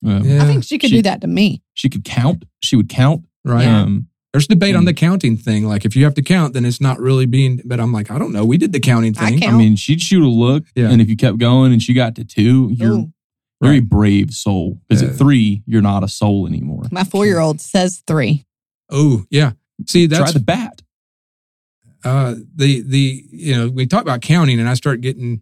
Um, 0.05 0.23
Yeah, 0.23 0.43
I 0.43 0.45
think 0.47 0.63
she 0.63 0.77
could 0.79 0.89
she- 0.91 0.95
do 0.97 1.01
that 1.03 1.19
to 1.21 1.27
me. 1.27 1.61
She 1.73 1.89
could 1.89 2.05
count. 2.05 2.45
She 2.61 2.75
would 2.77 2.87
count. 2.89 3.25
right. 3.43 3.63
Yeah. 3.65 3.81
Um, 3.81 4.07
There's 4.31 4.47
debate 4.47 4.75
on 4.77 4.85
the 4.85 4.93
counting 4.93 5.35
thing. 5.35 5.65
Like 5.67 5.83
if 5.83 5.93
you 5.95 6.05
have 6.05 6.13
to 6.15 6.21
count, 6.21 6.53
then 6.53 6.63
it's 6.63 6.79
not 6.79 6.99
really 7.01 7.25
being. 7.25 7.59
But 7.65 7.81
I'm 7.81 7.91
like, 7.91 8.09
I 8.09 8.17
don't 8.17 8.31
know. 8.31 8.45
We 8.45 8.57
did 8.57 8.71
the 8.71 8.79
counting 8.79 9.13
I 9.19 9.31
thing. 9.31 9.39
count. 9.41 9.55
I 9.55 9.57
mean, 9.57 9.75
she'd 9.75 10.01
shoot 10.01 10.23
a 10.23 10.29
look, 10.29 10.63
Yeah. 10.73 10.89
and 10.89 11.01
if 11.01 11.09
you 11.09 11.17
kept 11.17 11.37
going 11.37 11.73
and 11.73 11.83
she 11.83 11.93
got 11.93 12.15
to 12.15 12.23
two, 12.23 12.69
you're 12.71 12.93
Ooh, 12.93 13.01
a 13.01 13.11
very 13.61 13.79
Right. 13.79 13.89
brave 13.89 14.31
soul. 14.31 14.81
Because 14.87 15.01
Yeah. 15.03 15.09
at 15.09 15.15
three, 15.17 15.63
you're 15.65 15.81
not 15.81 16.03
a 16.03 16.07
soul 16.07 16.47
anymore. 16.47 16.83
my 16.91 17.03
four 17.03 17.25
year 17.25 17.39
old 17.39 17.61
says 17.61 18.01
three. 18.07 18.45
Oh 18.89 19.25
yeah. 19.29 19.53
See, 19.87 20.05
that's. 20.07 20.23
Try 20.23 20.31
the 20.33 20.39
bat. 20.45 20.81
uh, 22.03 22.35
the 22.55 22.81
the 22.81 23.23
you 23.31 23.55
know 23.55 23.69
we 23.69 23.85
talk 23.85 24.01
about 24.01 24.21
counting, 24.21 24.59
and 24.59 24.67
I 24.67 24.73
start 24.73 25.01
getting 25.01 25.41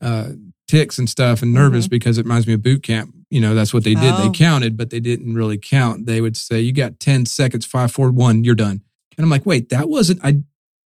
uh, 0.00 0.30
ticks 0.68 0.98
and 0.98 1.08
stuff 1.08 1.42
and 1.42 1.52
nervous 1.52 1.88
because 1.88 2.18
it 2.18 2.24
reminds 2.24 2.46
me 2.46 2.52
of 2.54 2.62
boot 2.62 2.82
camp. 2.82 3.14
You 3.30 3.40
know, 3.40 3.54
that's 3.54 3.74
what 3.74 3.84
they 3.84 3.94
did. 3.94 4.14
They 4.14 4.28
Oh. 4.28 4.32
counted, 4.32 4.76
but 4.76 4.90
they 4.90 5.00
didn't 5.00 5.34
really 5.34 5.58
count. 5.58 6.06
They 6.06 6.20
would 6.20 6.36
say, 6.36 6.60
"You 6.60 6.72
got 6.72 7.00
ten 7.00 7.26
seconds, 7.26 7.66
five, 7.66 7.90
four, 7.92 8.10
one, 8.10 8.44
you're 8.44 8.54
done." 8.54 8.80
And 9.16 9.24
I'm 9.24 9.30
like, 9.30 9.44
"Wait, 9.44 9.68
that 9.70 9.88
wasn't 9.88 10.20
I." 10.22 10.42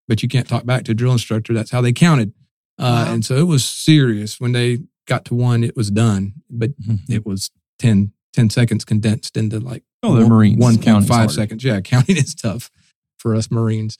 But 0.07 0.21
you 0.23 0.27
can't 0.29 0.47
talk 0.47 0.65
back 0.65 0.83
to 0.85 0.91
a 0.91 0.95
drill 0.95 1.13
instructor. 1.13 1.53
That's 1.53 1.71
how 1.71 1.79
they 1.79 1.93
counted, 1.93 2.33
uh, 2.79 3.05
Wow. 3.07 3.13
and 3.13 3.23
so 3.23 3.37
it 3.37 3.43
was 3.47 3.63
serious. 3.63 4.39
When 4.41 4.51
they 4.51 4.79
got 5.07 5.25
to 5.25 5.35
one, 5.35 5.63
it 5.63 5.75
was 5.75 5.91
done, 5.91 6.33
but 6.49 6.71
it 7.09 7.25
was 7.25 7.51
10, 7.79 8.11
10 8.33 8.49
seconds 8.49 8.85
condensed 8.85 9.35
into 9.37 9.59
like 9.59 9.83
Oh, 10.01 10.13
they're 10.15 10.23
one- 10.23 10.29
Marines. 10.31 10.59
One 10.59 10.73
point 10.75 10.85
Counting's 10.85 11.07
five 11.09 11.17
hard. 11.19 11.31
seconds. 11.31 11.63
Yeah, 11.63 11.79
counting 11.93 12.17
is 12.17 12.35
tough 12.35 12.69
for 13.17 13.35
us 13.35 13.49
Marines. 13.51 13.97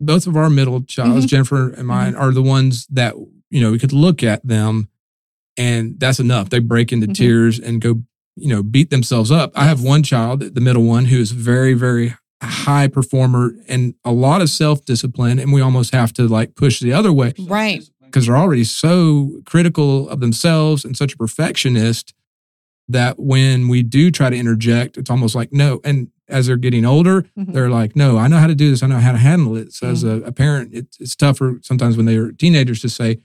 Both 0.00 0.26
of 0.26 0.36
our 0.36 0.48
middle 0.48 0.82
childs, 0.82 1.26
Mhm. 1.26 1.28
Jennifer 1.28 1.70
and 1.70 1.86
mine, 1.86 2.14
are 2.14 2.32
the 2.32 2.42
ones 2.42 2.86
that 2.90 3.14
you 3.50 3.60
know 3.60 3.72
we 3.72 3.78
could 3.78 3.92
look 3.92 4.22
at 4.22 4.46
them, 4.46 4.88
and 5.58 5.98
that's 6.00 6.20
enough. 6.20 6.48
They 6.50 6.58
break 6.58 6.90
into 6.92 7.06
Mhm. 7.08 7.14
tears 7.14 7.58
and 7.58 7.80
go, 7.80 8.02
you 8.36 8.48
know, 8.48 8.62
beat 8.62 8.88
themselves 8.90 9.30
up. 9.30 9.52
I 9.54 9.64
have 9.64 9.82
one 9.82 10.02
child, 10.02 10.40
the 10.40 10.60
middle 10.60 10.84
one, 10.84 11.06
who 11.06 11.18
is 11.18 11.32
very, 11.32 11.74
very 11.74 12.14
high 12.42 12.88
performer 12.88 13.54
and 13.68 13.94
a 14.04 14.12
lot 14.12 14.40
of 14.40 14.48
self 14.48 14.84
discipline, 14.86 15.38
and 15.38 15.52
we 15.52 15.60
almost 15.60 15.92
have 15.92 16.12
to 16.14 16.26
like 16.26 16.54
push 16.54 16.80
the 16.80 16.92
other 16.94 17.12
way 17.12 17.34
Right. 17.38 17.82
Because 18.10 18.26
they're 18.26 18.36
already 18.36 18.64
so 18.64 19.40
critical 19.46 20.08
of 20.08 20.20
themselves 20.20 20.84
and 20.84 20.96
such 20.96 21.14
a 21.14 21.16
perfectionist 21.16 22.12
that 22.88 23.18
when 23.20 23.68
we 23.68 23.82
do 23.82 24.10
try 24.10 24.28
to 24.30 24.36
interject, 24.36 24.96
it's 24.96 25.10
almost 25.10 25.34
like 25.34 25.52
no. 25.52 25.80
And 25.84 26.08
as 26.28 26.46
they're 26.46 26.56
getting 26.56 26.84
older, 26.84 27.22
Mhm. 27.38 27.52
they're 27.52 27.70
like, 27.70 27.94
no, 27.94 28.18
I 28.18 28.26
know 28.28 28.38
how 28.38 28.46
to 28.48 28.54
do 28.54 28.70
this. 28.70 28.82
I 28.82 28.86
know 28.88 28.98
how 28.98 29.12
to 29.12 29.18
handle 29.18 29.56
it. 29.56 29.72
So 29.72 29.88
as 29.88 30.02
a, 30.04 30.22
a 30.22 30.32
parent, 30.32 30.70
it's, 30.74 30.98
it's 31.00 31.14
tougher 31.16 31.58
sometimes 31.62 31.96
when 31.96 32.06
they're 32.06 32.32
teenagers 32.32 32.80
to 32.82 32.88
say, 32.88 33.18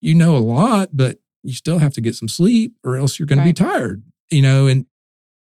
you 0.00 0.14
know 0.14 0.36
a 0.36 0.38
lot, 0.38 0.90
but 0.92 1.18
you 1.42 1.52
still 1.54 1.78
have 1.78 1.92
to 1.94 2.00
get 2.00 2.14
some 2.14 2.28
sleep 2.28 2.74
or 2.84 2.96
else 2.96 3.18
you're 3.18 3.26
going 3.26 3.38
Right. 3.38 3.54
to 3.56 3.64
be 3.64 3.68
tired, 3.70 4.02
you 4.30 4.42
know, 4.42 4.66
and 4.66 4.86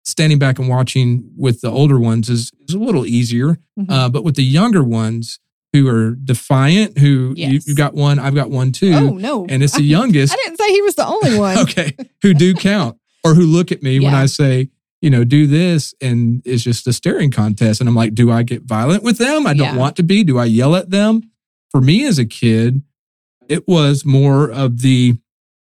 standing 0.06 0.40
back 0.40 0.60
and 0.60 0.68
watching 0.68 1.32
with 1.38 1.62
the 1.62 1.70
older 1.72 1.98
ones 2.00 2.30
is, 2.30 2.52
is 2.68 2.76
a 2.76 2.80
little 2.80 3.06
easier. 3.06 3.58
Mhm. 3.80 3.86
Uh, 3.90 4.10
but 4.10 4.24
with 4.24 4.36
the 4.36 4.44
younger 4.44 4.84
ones 4.84 5.40
who 5.74 5.88
are 5.90 6.12
defiant, 6.12 6.98
who 7.00 7.34
you, 7.36 7.48
Yes. 7.54 7.68
you 7.68 7.76
got 7.76 7.94
one, 7.96 8.20
I've 8.20 8.36
got 8.36 8.50
one 8.52 8.72
too. 8.72 8.94
oh 8.94 9.10
no, 9.18 9.46
And 9.50 9.62
it's 9.64 9.74
the 9.76 9.84
youngest 9.98 10.32
I 10.32 10.36
didn't 10.38 10.58
say 10.58 10.70
he 10.72 10.82
was 10.84 10.96
the 10.96 11.06
only 11.06 11.38
one. 11.38 11.58
okay, 11.64 11.96
who 12.22 12.34
do 12.34 12.54
count 12.70 12.98
or 13.24 13.34
who 13.34 13.46
look 13.46 13.72
at 13.72 13.82
me 13.84 14.00
when 14.00 14.14
I 14.14 14.28
say, 14.28 14.70
you 15.02 15.10
know, 15.10 15.24
do 15.24 15.48
this 15.48 15.94
and 16.00 16.42
it's 16.46 16.64
just 16.64 16.88
a 16.88 16.94
staring 16.94 17.32
contest. 17.32 17.82
And 17.82 17.90
I'm 17.90 17.96
like, 17.96 18.14
do 18.16 18.32
I 18.32 18.44
get 18.44 18.64
violent 18.64 19.04
with 19.04 19.18
them? 19.18 19.46
I 19.48 19.54
don't 19.54 19.74
Yeah. 19.74 19.78
want 19.78 19.96
to 19.98 20.04
be. 20.04 20.24
Do 20.24 20.38
I 20.38 20.46
yell 20.46 20.76
at 20.76 20.92
them? 20.92 21.22
For 21.72 21.82
me 21.82 22.06
as 22.06 22.20
a 22.20 22.26
kid, 22.26 22.82
it 23.50 23.68
was 23.68 24.06
more 24.06 24.50
of 24.52 24.82
the 24.82 25.16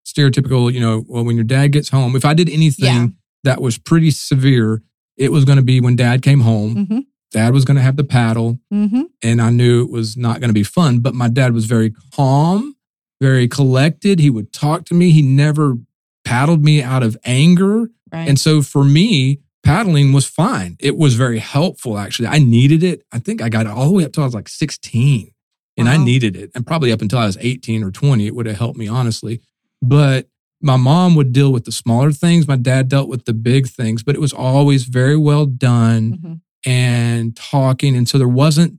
stereotypical, 0.07 0.73
you 0.73 0.81
know, 0.81 1.05
well, 1.09 1.25
when 1.25 1.35
your 1.37 1.45
dad 1.45 1.69
gets 1.73 1.89
home, 1.91 2.15
if 2.17 2.25
I 2.25 2.33
did 2.33 2.49
anything 2.49 2.85
Yeah. 2.87 3.07
that 3.45 3.61
was 3.61 3.77
pretty 3.77 4.11
severe, 4.11 4.83
it 5.17 5.33
was 5.33 5.45
going 5.45 5.57
to 5.57 5.63
be 5.65 5.81
when 5.81 5.97
dad 5.97 6.23
came 6.23 6.41
home. 6.41 6.87
hmm 6.87 6.99
Dad 7.33 7.53
was 7.53 7.65
going 7.65 7.77
to 7.77 7.83
have 7.83 7.97
the 7.97 8.05
paddle 8.05 8.61
hmm 8.71 9.03
and 9.23 9.41
I 9.43 9.51
knew 9.51 9.83
it 9.85 9.91
was 9.91 10.17
not 10.17 10.41
going 10.41 10.49
to 10.51 10.55
be 10.55 10.63
fun. 10.63 11.01
But 11.01 11.15
my 11.15 11.29
dad 11.29 11.53
was 11.53 11.65
very 11.67 11.93
calm, 12.15 12.77
very 13.21 13.49
collected. 13.49 14.19
He 14.21 14.31
would 14.31 14.53
talk 14.53 14.85
to 14.87 14.95
me. 14.95 15.11
He 15.11 15.23
never 15.23 15.77
paddled 16.25 16.65
me 16.65 16.83
out 16.83 17.03
of 17.03 17.17
anger. 17.25 17.89
Right. 18.13 18.29
And 18.29 18.39
so 18.39 18.63
for 18.63 18.85
me, 18.85 19.41
paddling 19.65 20.13
was 20.13 20.27
fine. 20.27 20.77
It 20.81 20.97
was 20.97 21.15
very 21.15 21.39
helpful, 21.41 21.99
actually. 21.99 22.29
I 22.29 22.39
needed 22.39 22.83
it. 22.85 23.03
I 23.13 23.19
think 23.19 23.43
I 23.43 23.49
got 23.49 23.67
it 23.67 23.73
all 23.73 23.87
the 23.87 23.93
way 23.93 24.05
up 24.05 24.13
till 24.13 24.23
I 24.23 24.27
was 24.27 24.35
like 24.35 24.49
16 24.49 25.31
and 25.77 25.89
I 25.89 25.97
needed 25.97 26.37
it. 26.37 26.51
And 26.55 26.67
probably 26.67 26.93
up 26.93 27.03
until 27.03 27.19
I 27.19 27.27
was 27.27 27.37
18 27.41 27.83
or 27.83 27.91
20, 27.91 28.27
it 28.27 28.35
would 28.35 28.47
have 28.47 28.59
helped 28.59 28.79
me, 28.79 28.87
honestly. 28.87 29.41
But 29.83 30.29
my 30.63 30.77
mom 30.77 31.15
would 31.17 31.33
deal 31.33 31.53
with 31.53 31.65
the 31.65 31.73
smaller 31.73 32.13
things. 32.13 32.49
My 32.49 32.57
dad 32.57 32.89
dealt 32.89 33.09
with 33.09 33.25
the 33.25 33.35
big 33.35 33.67
things, 33.69 34.03
but 34.03 34.15
it 34.15 34.21
was 34.21 34.33
always 34.33 34.85
very 34.85 35.17
well 35.17 35.45
done 35.47 36.13
Mhm. 36.13 36.41
And 36.67 37.35
talking. 37.37 37.97
And 37.97 38.07
so 38.09 38.19
there 38.19 38.29
wasn't 38.29 38.79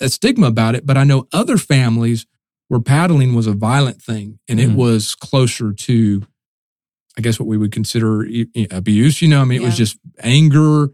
a 0.00 0.08
stigma 0.08 0.46
about 0.46 0.74
it. 0.74 0.86
But 0.86 0.96
I 0.96 1.04
know 1.04 1.26
other 1.32 1.58
families 1.58 2.24
where 2.68 2.80
paddling 2.80 3.34
was 3.34 3.46
a 3.46 3.52
violent 3.52 4.00
thing 4.00 4.38
and 4.48 4.58
it 4.60 4.70
Mhm. 4.70 4.76
was 4.76 5.14
closer 5.14 5.72
to, 5.72 6.26
I 7.18 7.20
guess, 7.20 7.38
what 7.38 7.46
we 7.48 7.56
would 7.58 7.72
consider 7.72 8.26
abuse. 8.70 9.20
You 9.20 9.28
know, 9.28 9.40
I 9.40 9.44
mean, 9.44 9.60
it 9.60 9.64
was 9.64 9.76
just 9.76 9.98
anger, 10.20 10.92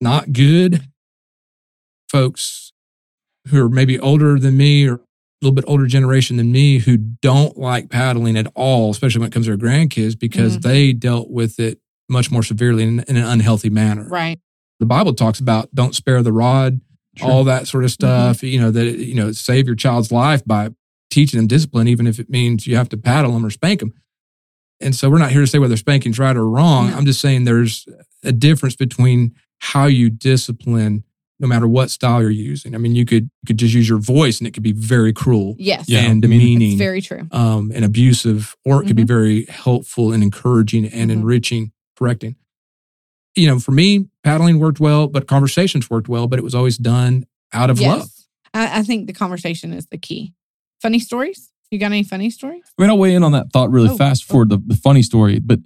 not 0.00 0.32
good. 0.32 0.82
Folks 2.10 2.72
who 3.48 3.64
are 3.64 3.68
maybe 3.68 3.98
older 3.98 4.38
than 4.38 4.56
me 4.56 4.86
or 4.88 4.94
a 4.94 5.00
little 5.42 5.54
bit 5.54 5.64
older 5.66 5.86
generation 5.86 6.36
than 6.36 6.52
me 6.52 6.78
who 6.78 6.96
don't 6.96 7.56
like 7.56 7.88
paddling 7.88 8.36
at 8.36 8.46
all, 8.54 8.90
especially 8.90 9.20
when 9.20 9.28
it 9.28 9.32
comes 9.32 9.46
to 9.46 9.56
their 9.56 9.68
grandkids, 9.68 10.18
because 10.18 10.58
Mhm. 10.58 10.62
they 10.62 10.92
dealt 10.92 11.30
with 11.30 11.58
it 11.58 11.80
much 12.08 12.30
more 12.30 12.42
severely 12.42 12.82
in, 12.82 13.00
in 13.08 13.16
an 13.16 13.24
unhealthy 13.24 13.70
manner 13.70 14.06
right. 14.08 14.40
The 14.80 14.86
Bible 14.86 15.14
talks 15.14 15.38
about 15.38 15.72
don't 15.74 15.94
spare 15.94 16.22
the 16.22 16.32
rod, 16.32 16.80
Sure. 17.16 17.30
all 17.30 17.44
that 17.44 17.68
sort 17.68 17.84
of 17.84 17.90
stuff. 17.90 18.42
You 18.42 18.60
know 18.60 18.70
that 18.72 18.98
you 18.98 19.14
know 19.14 19.30
save 19.32 19.66
your 19.66 19.76
child's 19.76 20.10
life 20.10 20.44
by 20.44 20.70
teaching 21.10 21.38
them 21.38 21.46
discipline, 21.46 21.86
even 21.88 22.06
if 22.06 22.18
it 22.18 22.28
means 22.30 22.66
you 22.66 22.76
have 22.76 22.88
to 22.88 22.96
paddle 22.96 23.32
them 23.32 23.44
or 23.46 23.50
spank 23.50 23.80
them. 23.80 23.92
And 24.80 24.94
so 24.94 25.10
we're 25.10 25.18
not 25.18 25.30
here 25.32 25.40
to 25.42 25.46
say 25.46 25.58
whether 25.58 25.76
spanking's 25.76 26.18
right 26.18 26.36
or 26.36 26.48
wrong. 26.48 26.90
No. 26.90 26.96
I'm 26.96 27.04
just 27.04 27.20
saying 27.20 27.44
there's 27.44 27.86
a 28.24 28.32
difference 28.32 28.76
between 28.76 29.34
how 29.58 29.86
you 29.86 30.08
discipline, 30.08 31.04
no 31.38 31.46
matter 31.48 31.66
what 31.68 31.90
style 31.90 32.22
you're 32.22 32.30
using. 32.30 32.74
I 32.74 32.78
mean, 32.78 32.94
you 32.94 33.04
could 33.04 33.24
you 33.24 33.46
could 33.46 33.58
just 33.58 33.74
use 33.74 33.88
your 33.88 33.98
voice, 33.98 34.38
and 34.38 34.46
it 34.48 34.52
could 34.54 34.62
be 34.62 34.72
very 34.72 35.12
cruel 35.12 35.56
Yes. 35.58 35.86
Yeah, 35.88 36.00
and 36.10 36.22
demeaning 36.22 36.62
It's 36.72 36.78
very 36.78 37.02
true. 37.02 37.26
um, 37.32 37.72
and 37.74 37.84
abusive, 37.84 38.56
or 38.64 38.82
it 38.82 38.86
could 38.86 38.96
be 38.96 39.02
Mhm. 39.04 39.08
very 39.08 39.44
helpful 39.46 40.12
and 40.12 40.22
encouraging 40.22 40.86
and 40.86 41.10
Mhm. 41.10 41.14
enriching, 41.14 41.72
correcting. 41.98 42.36
You 43.36 43.46
know, 43.46 43.58
for 43.58 43.70
me, 43.72 44.06
paddling 44.24 44.58
worked 44.58 44.80
well, 44.80 45.06
but 45.06 45.26
conversations 45.28 45.88
worked 45.88 46.08
well, 46.08 46.26
but 46.26 46.38
it 46.38 46.42
was 46.42 46.54
always 46.54 46.76
done 46.76 47.26
out 47.52 47.70
of 47.70 47.80
yes. 47.80 47.98
love. 47.98 48.08
I, 48.54 48.80
I 48.80 48.82
think 48.82 49.06
the 49.06 49.12
conversation 49.12 49.72
is 49.72 49.86
the 49.86 49.98
key. 49.98 50.34
Funny 50.82 50.98
stories? 50.98 51.50
You 51.70 51.78
got 51.78 51.86
any 51.86 52.02
funny 52.02 52.30
stories? 52.30 52.64
I 52.78 52.82
mean, 52.82 52.90
I'll 52.90 52.98
weigh 52.98 53.14
in 53.14 53.22
on 53.22 53.32
that 53.32 53.52
thought 53.52 53.70
really 53.70 53.90
Oh, 53.90 53.96
fast 53.96 54.24
oh. 54.28 54.32
for 54.32 54.44
the, 54.44 54.58
the 54.66 54.74
funny 54.76 55.02
story. 55.02 55.38
But 55.38 55.60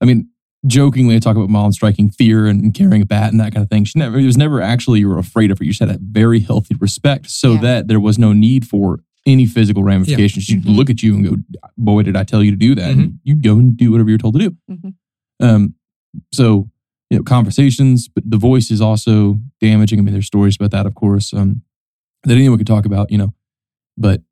I 0.00 0.06
mean, 0.06 0.30
jokingly, 0.66 1.16
I 1.16 1.18
talk 1.18 1.36
about 1.36 1.50
mom 1.50 1.72
striking 1.72 2.08
fear 2.08 2.46
and 2.46 2.72
carrying 2.72 3.02
a 3.02 3.06
bat 3.06 3.30
and 3.30 3.38
that 3.40 3.52
kind 3.52 3.62
of 3.62 3.68
thing. 3.68 3.84
She 3.84 3.98
never, 3.98 4.18
it 4.18 4.24
was 4.24 4.38
never 4.38 4.62
actually 4.62 5.00
you 5.00 5.08
were 5.08 5.18
afraid 5.18 5.50
of 5.50 5.58
her. 5.58 5.64
You 5.64 5.72
just 5.72 5.80
had 5.80 5.90
that 5.90 6.00
very 6.00 6.40
healthy 6.40 6.74
respect 6.80 7.28
so 7.30 7.52
Yeah. 7.54 7.60
that 7.60 7.88
there 7.88 8.00
was 8.00 8.18
no 8.18 8.32
need 8.32 8.66
for 8.66 9.00
any 9.26 9.44
physical 9.44 9.84
ramifications. 9.84 10.44
She'd 10.44 10.64
Mhm. 10.64 10.76
look 10.76 10.88
at 10.88 11.02
you 11.02 11.14
and 11.14 11.24
go, 11.24 11.36
boy, 11.76 12.02
did 12.04 12.16
I 12.16 12.24
tell 12.24 12.42
you 12.42 12.50
to 12.52 12.56
do 12.56 12.74
that? 12.76 12.94
Mhm. 12.96 13.02
And 13.02 13.18
you'd 13.22 13.42
go 13.42 13.58
and 13.58 13.76
do 13.76 13.92
whatever 13.92 14.08
you're 14.08 14.18
told 14.18 14.40
to 14.40 14.48
do. 14.48 14.56
Mhm. 14.70 14.94
Um, 15.40 15.74
so, 16.32 16.70
you 17.10 17.18
know, 17.18 17.22
conversations, 17.24 18.08
but 18.08 18.22
the 18.28 18.36
voice 18.36 18.70
is 18.70 18.80
also 18.80 19.40
damaging. 19.60 19.98
I 19.98 20.02
mean, 20.02 20.12
there's 20.14 20.26
stories 20.26 20.56
about 20.56 20.70
that, 20.70 20.86
of 20.86 20.94
course, 20.94 21.34
um, 21.34 21.62
that 22.24 22.34
anyone 22.34 22.56
could 22.58 22.66
talk 22.66 22.86
about, 22.86 23.10
you 23.10 23.18
know, 23.18 23.34
but 23.98 24.22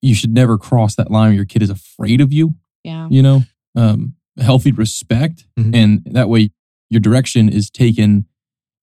you 0.00 0.14
should 0.14 0.32
never 0.32 0.58
cross 0.58 0.94
that 0.96 1.10
line 1.10 1.28
where 1.28 1.36
your 1.36 1.44
kid 1.44 1.62
is 1.62 1.70
afraid 1.70 2.20
of 2.20 2.32
you, 2.32 2.54
Yeah. 2.82 3.08
you 3.10 3.22
know, 3.22 3.42
um, 3.76 4.14
healthy 4.40 4.72
respect. 4.72 5.46
Mhm. 5.58 5.74
And 5.76 6.04
that 6.06 6.28
way 6.28 6.50
your 6.90 7.00
direction 7.00 7.48
is 7.48 7.70
taken 7.70 8.24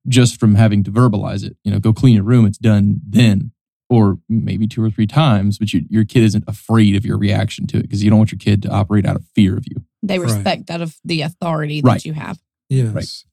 just 0.07 0.39
from 0.39 0.55
having 0.55 0.83
to 0.83 0.91
verbalize 0.91 1.43
it. 1.43 1.57
You 1.63 1.71
know, 1.71 1.79
go 1.79 1.91
clean 1.93 2.15
your 2.15 2.23
room, 2.23 2.45
it's 2.45 2.57
done 2.57 3.01
then. 3.07 3.51
Or 3.91 4.19
maybe 4.29 4.67
two 4.67 4.83
or 4.83 4.91
three 4.91 5.07
times, 5.07 5.57
but 5.57 5.73
you, 5.73 5.83
your 5.89 6.05
kid 6.05 6.21
isn't 6.21 6.43
afraid 6.47 6.95
of 6.95 7.05
your 7.07 7.17
reaction 7.17 7.65
to 7.67 7.77
it 7.77 7.81
because 7.81 8.03
you 8.03 8.11
don't 8.11 8.19
want 8.19 8.31
your 8.31 8.37
kid 8.37 8.61
to 8.61 8.69
operate 8.69 9.03
out 9.03 9.15
of 9.15 9.25
fear 9.33 9.57
of 9.57 9.65
you. 9.67 9.83
They 10.03 10.19
Right. 10.19 10.31
respect 10.31 10.69
out 10.69 10.81
of 10.81 10.95
the 11.03 11.21
authority 11.21 11.81
that 11.81 11.87
Right. 11.87 12.05
you 12.05 12.13
have. 12.13 12.39
Yes. 12.69 12.93
Right. 12.93 13.23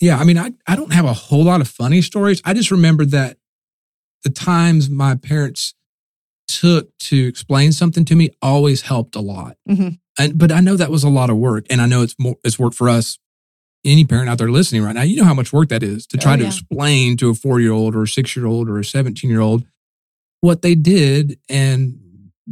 Yeah. 0.00 0.18
I 0.18 0.24
mean, 0.24 0.38
I, 0.38 0.52
I 0.66 0.76
don't 0.76 0.92
have 0.92 1.04
a 1.04 1.12
whole 1.12 1.44
lot 1.44 1.60
of 1.60 1.68
funny 1.68 2.00
stories. 2.02 2.40
I 2.44 2.54
just 2.54 2.70
remember 2.70 3.04
that 3.06 3.36
the 4.24 4.30
times 4.30 4.88
my 4.88 5.14
parents 5.16 5.74
took 6.48 6.96
to 6.98 7.26
explain 7.28 7.72
something 7.72 8.04
to 8.06 8.14
me 8.16 8.30
always 8.42 8.82
helped 8.82 9.14
a 9.16 9.20
lot. 9.20 9.56
Mhm. 9.68 9.98
And, 10.18 10.38
but 10.38 10.50
I 10.52 10.60
know 10.60 10.76
that 10.76 10.90
was 10.90 11.04
a 11.04 11.08
lot 11.08 11.30
of 11.30 11.36
work. 11.36 11.66
And 11.70 11.80
I 11.80 11.86
know 11.86 12.02
it's 12.02 12.16
more, 12.18 12.36
it's 12.44 12.58
work 12.58 12.74
for 12.74 12.88
us. 12.88 13.18
Any 13.84 14.04
parent 14.04 14.28
out 14.28 14.36
there 14.38 14.50
listening 14.50 14.82
right 14.82 14.94
now, 14.94 15.02
you 15.02 15.16
know 15.16 15.24
how 15.24 15.32
much 15.32 15.52
work 15.54 15.70
that 15.70 15.82
is 15.82 16.06
to 16.08 16.18
try 16.18 16.34
Oh, 16.34 16.36
to 16.38 16.46
explain 16.46 17.16
to 17.18 17.30
a 17.30 17.34
four 17.34 17.60
year 17.60 17.72
old 17.72 17.94
or 17.96 18.02
a 18.02 18.08
six 18.08 18.36
year 18.36 18.44
old 18.46 18.68
or 18.68 18.78
a 18.78 18.84
17 18.84 19.30
year 19.30 19.40
old 19.40 19.64
what 20.42 20.60
they 20.62 20.74
did 20.74 21.38
and 21.48 21.98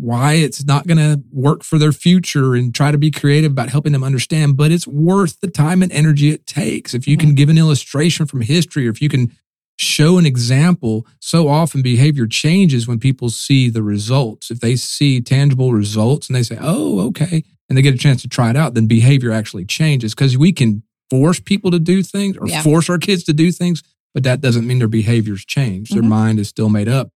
why 0.00 0.34
it's 0.34 0.64
not 0.64 0.86
going 0.86 0.98
to 0.98 1.20
work 1.32 1.64
for 1.64 1.78
their 1.78 1.92
future 1.92 2.54
and 2.54 2.74
try 2.74 2.90
to 2.92 2.98
be 2.98 3.10
creative 3.10 3.50
about 3.52 3.68
helping 3.68 3.92
them 3.92 4.04
understand. 4.04 4.56
But 4.56 4.70
it's 4.70 4.86
worth 4.86 5.40
the 5.40 5.48
time 5.50 5.82
and 5.82 5.90
energy 5.90 6.30
it 6.30 6.46
takes. 6.46 6.94
If 6.94 7.08
you 7.08 7.16
can 7.16 7.34
give 7.34 7.48
an 7.48 7.58
illustration 7.58 8.26
from 8.26 8.42
history 8.42 8.86
or 8.86 8.90
if 8.90 9.02
you 9.02 9.08
can 9.08 9.32
show 9.76 10.18
an 10.18 10.26
example, 10.26 11.06
so 11.20 11.48
often 11.48 11.82
behavior 11.82 12.26
changes 12.26 12.86
when 12.88 12.98
people 12.98 13.28
see 13.30 13.68
the 13.70 13.82
results. 13.82 14.50
If 14.50 14.60
they 14.60 14.76
see 14.76 15.20
tangible 15.20 15.72
results 15.72 16.28
and 16.28 16.36
they 16.36 16.42
say, 16.42 16.58
oh, 16.60 17.00
okay, 17.08 17.44
and 17.68 17.76
they 17.76 17.82
get 17.82 17.94
a 17.94 17.98
chance 17.98 18.22
to 18.22 18.28
try 18.28 18.50
it 18.50 18.56
out, 18.56 18.74
then 18.74 18.86
behavior 18.86 19.30
actually 19.32 19.64
changes 19.64 20.14
because 20.14 20.36
we 20.38 20.52
can 20.52 20.82
force 21.10 21.38
people 21.40 21.70
to 21.70 21.78
do 21.78 22.02
things 22.02 22.36
or 22.36 22.48
Yeah. 22.48 22.62
force 22.62 22.90
our 22.90 22.98
kids 22.98 23.22
to 23.24 23.32
do 23.32 23.50
things, 23.52 23.82
but 24.14 24.22
that 24.24 24.40
doesn't 24.40 24.66
mean 24.66 24.78
their 24.78 24.88
behaviors 24.88 25.44
change. 25.44 25.90
Their 25.90 26.02
Mhm. 26.02 26.08
mind 26.08 26.40
is 26.40 26.48
still 26.48 26.68
made 26.68 26.88
up. 26.88 27.10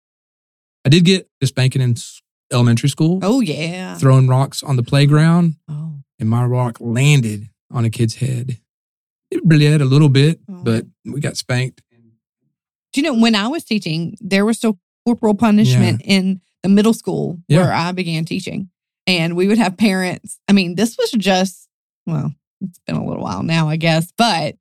I 0.85 0.89
did 0.89 1.03
get 1.05 1.29
a 1.41 1.47
spanking 1.47 1.81
in 1.81 1.95
elementary 2.51 2.89
school, 2.89 3.19
Oh, 3.21 3.39
yeah. 3.41 3.97
throwing 3.97 4.27
rocks 4.27 4.63
on 4.63 4.75
the 4.75 4.83
playground, 4.83 5.55
Oh. 5.69 5.93
and 6.19 6.29
my 6.29 6.43
rock 6.45 6.77
landed 6.79 7.49
on 7.71 7.85
a 7.85 7.89
kid's 7.89 8.15
head. 8.15 8.57
It 9.29 9.43
bled 9.43 9.81
a 9.81 9.85
little 9.85 10.09
bit, 10.09 10.39
Oh. 10.49 10.63
but 10.63 10.85
we 11.05 11.19
got 11.21 11.37
spanked. 11.37 11.81
Do 12.93 12.99
you 12.99 13.03
know 13.03 13.13
when 13.19 13.35
I 13.35 13.47
was 13.47 13.63
teaching, 13.63 14.17
there 14.19 14.45
was 14.45 14.57
still 14.57 14.77
corporal 15.05 15.33
punishment 15.33 16.01
in 16.03 16.41
the 16.61 16.69
middle 16.69 16.93
school 16.93 17.39
Yeah. 17.47 17.61
where 17.61 17.73
I 17.73 17.91
began 17.93 18.25
teaching. 18.25 18.69
And 19.07 19.35
we 19.35 19.47
would 19.47 19.57
have 19.57 19.77
parents. 19.77 20.39
I 20.47 20.53
mean, 20.53 20.75
this 20.75 20.97
was 20.97 21.09
just, 21.11 21.67
well, 22.05 22.35
it's 22.59 22.79
been 22.85 22.95
a 22.97 23.05
little 23.05 23.23
while 23.23 23.41
now, 23.43 23.67
I 23.69 23.77
guess, 23.77 24.11
but 24.17 24.57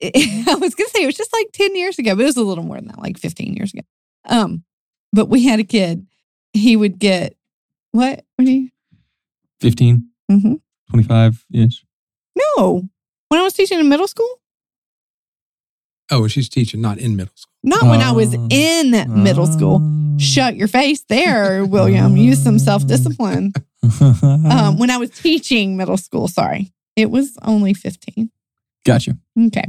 it, 0.00 0.12
I 0.48 0.54
was 0.56 0.74
going 0.74 0.86
to 0.86 0.90
say 0.94 1.02
it 1.02 1.06
was 1.06 1.16
just 1.16 1.32
like 1.32 1.48
10 1.52 1.74
years 1.76 1.98
ago, 1.98 2.14
but 2.14 2.22
it 2.22 2.26
was 2.26 2.36
a 2.36 2.42
little 2.42 2.64
more 2.64 2.76
than 2.76 2.88
that, 2.88 2.98
like 3.00 3.18
15 3.18 3.54
years 3.54 3.72
ago. 3.72 3.82
Um, 4.26 4.64
but 5.12 5.26
we 5.28 5.44
had 5.44 5.60
a 5.60 5.64
kid, 5.64 6.06
he 6.54 6.76
would 6.76 6.98
get 6.98 7.36
what? 7.92 8.24
What 8.36 8.44
do 8.46 8.52
you? 8.52 8.70
15, 9.60 10.08
Mhm. 10.30 10.60
25 10.90 11.44
ish. 11.52 11.84
No. 12.56 12.88
When 13.28 13.40
I 13.40 13.42
was 13.42 13.52
teaching 13.54 13.78
in 13.80 13.88
middle 13.88 14.08
school? 14.08 14.28
Oh, 16.10 16.28
she's 16.28 16.48
teaching, 16.48 16.80
not 16.80 16.98
in 16.98 17.16
middle 17.16 17.32
school. 17.34 17.50
Not 17.62 17.84
when 17.84 18.00
I 18.00 18.12
was 18.12 18.34
Oh. 18.34 18.46
in 18.50 18.90
middle 19.22 19.46
school. 19.46 19.80
Shut 20.18 20.54
your 20.56 20.68
face 20.68 21.02
there, 21.08 21.64
William. 21.64 22.16
Use 22.16 22.42
some 22.42 22.58
self 22.58 22.86
discipline. 22.86 23.52
Um, 24.00 24.78
when 24.78 24.90
I 24.90 24.96
was 24.96 25.10
teaching 25.10 25.76
middle 25.76 25.98
school, 25.98 26.26
sorry, 26.26 26.72
it 26.96 27.10
was 27.10 27.36
only 27.42 27.74
15. 27.74 28.30
gotcha. 28.86 29.18
Okay. 29.38 29.64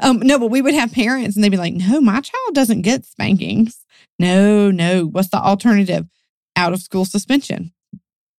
Um, 0.00 0.20
no, 0.20 0.38
but 0.38 0.46
we 0.50 0.62
would 0.62 0.72
have 0.72 0.92
parents 0.92 1.36
and 1.36 1.44
they'd 1.44 1.50
be 1.50 1.58
like, 1.58 1.74
no, 1.74 2.00
my 2.00 2.20
child 2.22 2.54
doesn't 2.54 2.80
get 2.82 3.04
spankings. 3.04 3.84
No, 4.18 4.70
no. 4.70 5.04
What's 5.04 5.28
the 5.28 5.36
alternative? 5.38 6.06
Out 6.56 6.72
of 6.72 6.80
school 6.80 7.04
suspension. 7.04 7.72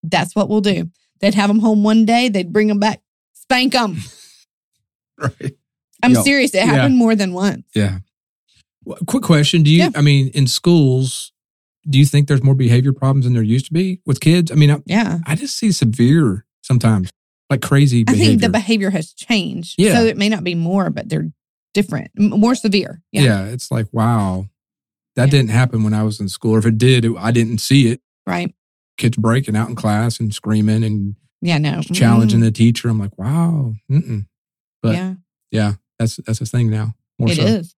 That's 0.04 0.36
what 0.36 0.50
we'll 0.50 0.62
do. 0.62 0.90
They'd 1.20 1.36
have 1.36 1.48
them 1.48 1.60
home 1.60 1.84
one 1.84 2.06
day, 2.06 2.30
they'd 2.30 2.52
bring 2.52 2.68
them 2.68 2.80
back, 2.80 3.02
spank 3.34 3.74
them. 3.74 3.98
Right. 5.18 5.56
I'm 6.02 6.14
Yo, 6.14 6.24
serious. 6.24 6.52
It 6.56 6.58
yeah. 6.58 6.66
happened 6.66 6.96
more 6.98 7.16
than 7.16 7.34
once. 7.34 7.64
Yeah. 7.76 8.00
Well, 8.84 8.98
quick 9.06 9.22
question. 9.22 9.62
Do 9.62 9.70
you, 9.70 9.80
Yeah. 9.84 9.90
I 9.96 10.02
mean, 10.02 10.30
in 10.30 10.48
schools, 10.48 11.32
do 11.88 12.00
you 12.00 12.06
think 12.06 12.28
there's 12.28 12.42
more 12.42 12.56
behavior 12.56 12.92
problems 12.92 13.26
than 13.26 13.34
there 13.34 13.44
used 13.44 13.68
to 13.68 13.74
be 13.74 14.02
with 14.06 14.20
kids? 14.20 14.52
I 14.52 14.56
mean, 14.56 14.72
I, 14.72 14.78
Yeah. 14.88 15.20
I 15.28 15.36
just 15.36 15.58
see 15.60 15.72
severe 15.72 16.46
sometimes, 16.64 17.12
like 17.52 17.62
crazy 17.62 18.04
I 18.08 18.14
think 18.14 18.42
the 18.42 18.50
behavior 18.50 18.90
has 18.90 19.14
changed. 19.14 19.76
Yeah. 19.78 19.94
So 20.00 20.06
it 20.06 20.18
may 20.18 20.30
not 20.30 20.44
be 20.44 20.56
more, 20.56 20.90
but 20.90 21.08
they're 21.08 21.30
different, 21.76 22.10
more 22.18 22.56
severe. 22.56 23.04
yeah. 23.12 23.22
Yeah. 23.22 23.46
It's 23.46 23.70
like, 23.70 23.86
wow, 23.92 24.48
that 25.16 25.26
Yeah. 25.26 25.32
didn't 25.32 25.50
happen 25.50 25.84
when 25.84 25.94
I 25.94 26.04
was 26.04 26.20
in 26.20 26.30
school. 26.30 26.56
Or 26.56 26.60
if 26.60 26.66
it 26.66 26.78
did, 26.78 27.06
it, 27.06 27.14
I 27.18 27.32
didn't 27.32 27.60
see 27.60 27.88
it. 27.88 28.02
Right. 28.26 28.54
Kids 28.98 29.18
breaking 29.18 29.56
out 29.56 29.70
in 29.70 29.76
class 29.76 30.20
and 30.20 30.34
screaming 30.34 30.84
and 30.84 31.16
Yeah. 31.42 31.58
No. 31.58 31.82
challenging 31.82 32.40
the 32.42 32.52
teacher. 32.52 32.90
I'm 32.90 33.00
like, 33.00 33.18
wow. 33.18 33.74
Mm-mm. 33.92 34.26
But 34.82 34.96
yeah. 34.96 35.14
yeah. 35.52 35.74
that's 36.00 36.18
that's 36.18 36.42
a 36.42 36.46
thing 36.46 36.70
now. 36.70 36.96
More 37.20 37.30
It 37.30 37.36
so. 37.38 37.44
is. 37.44 37.76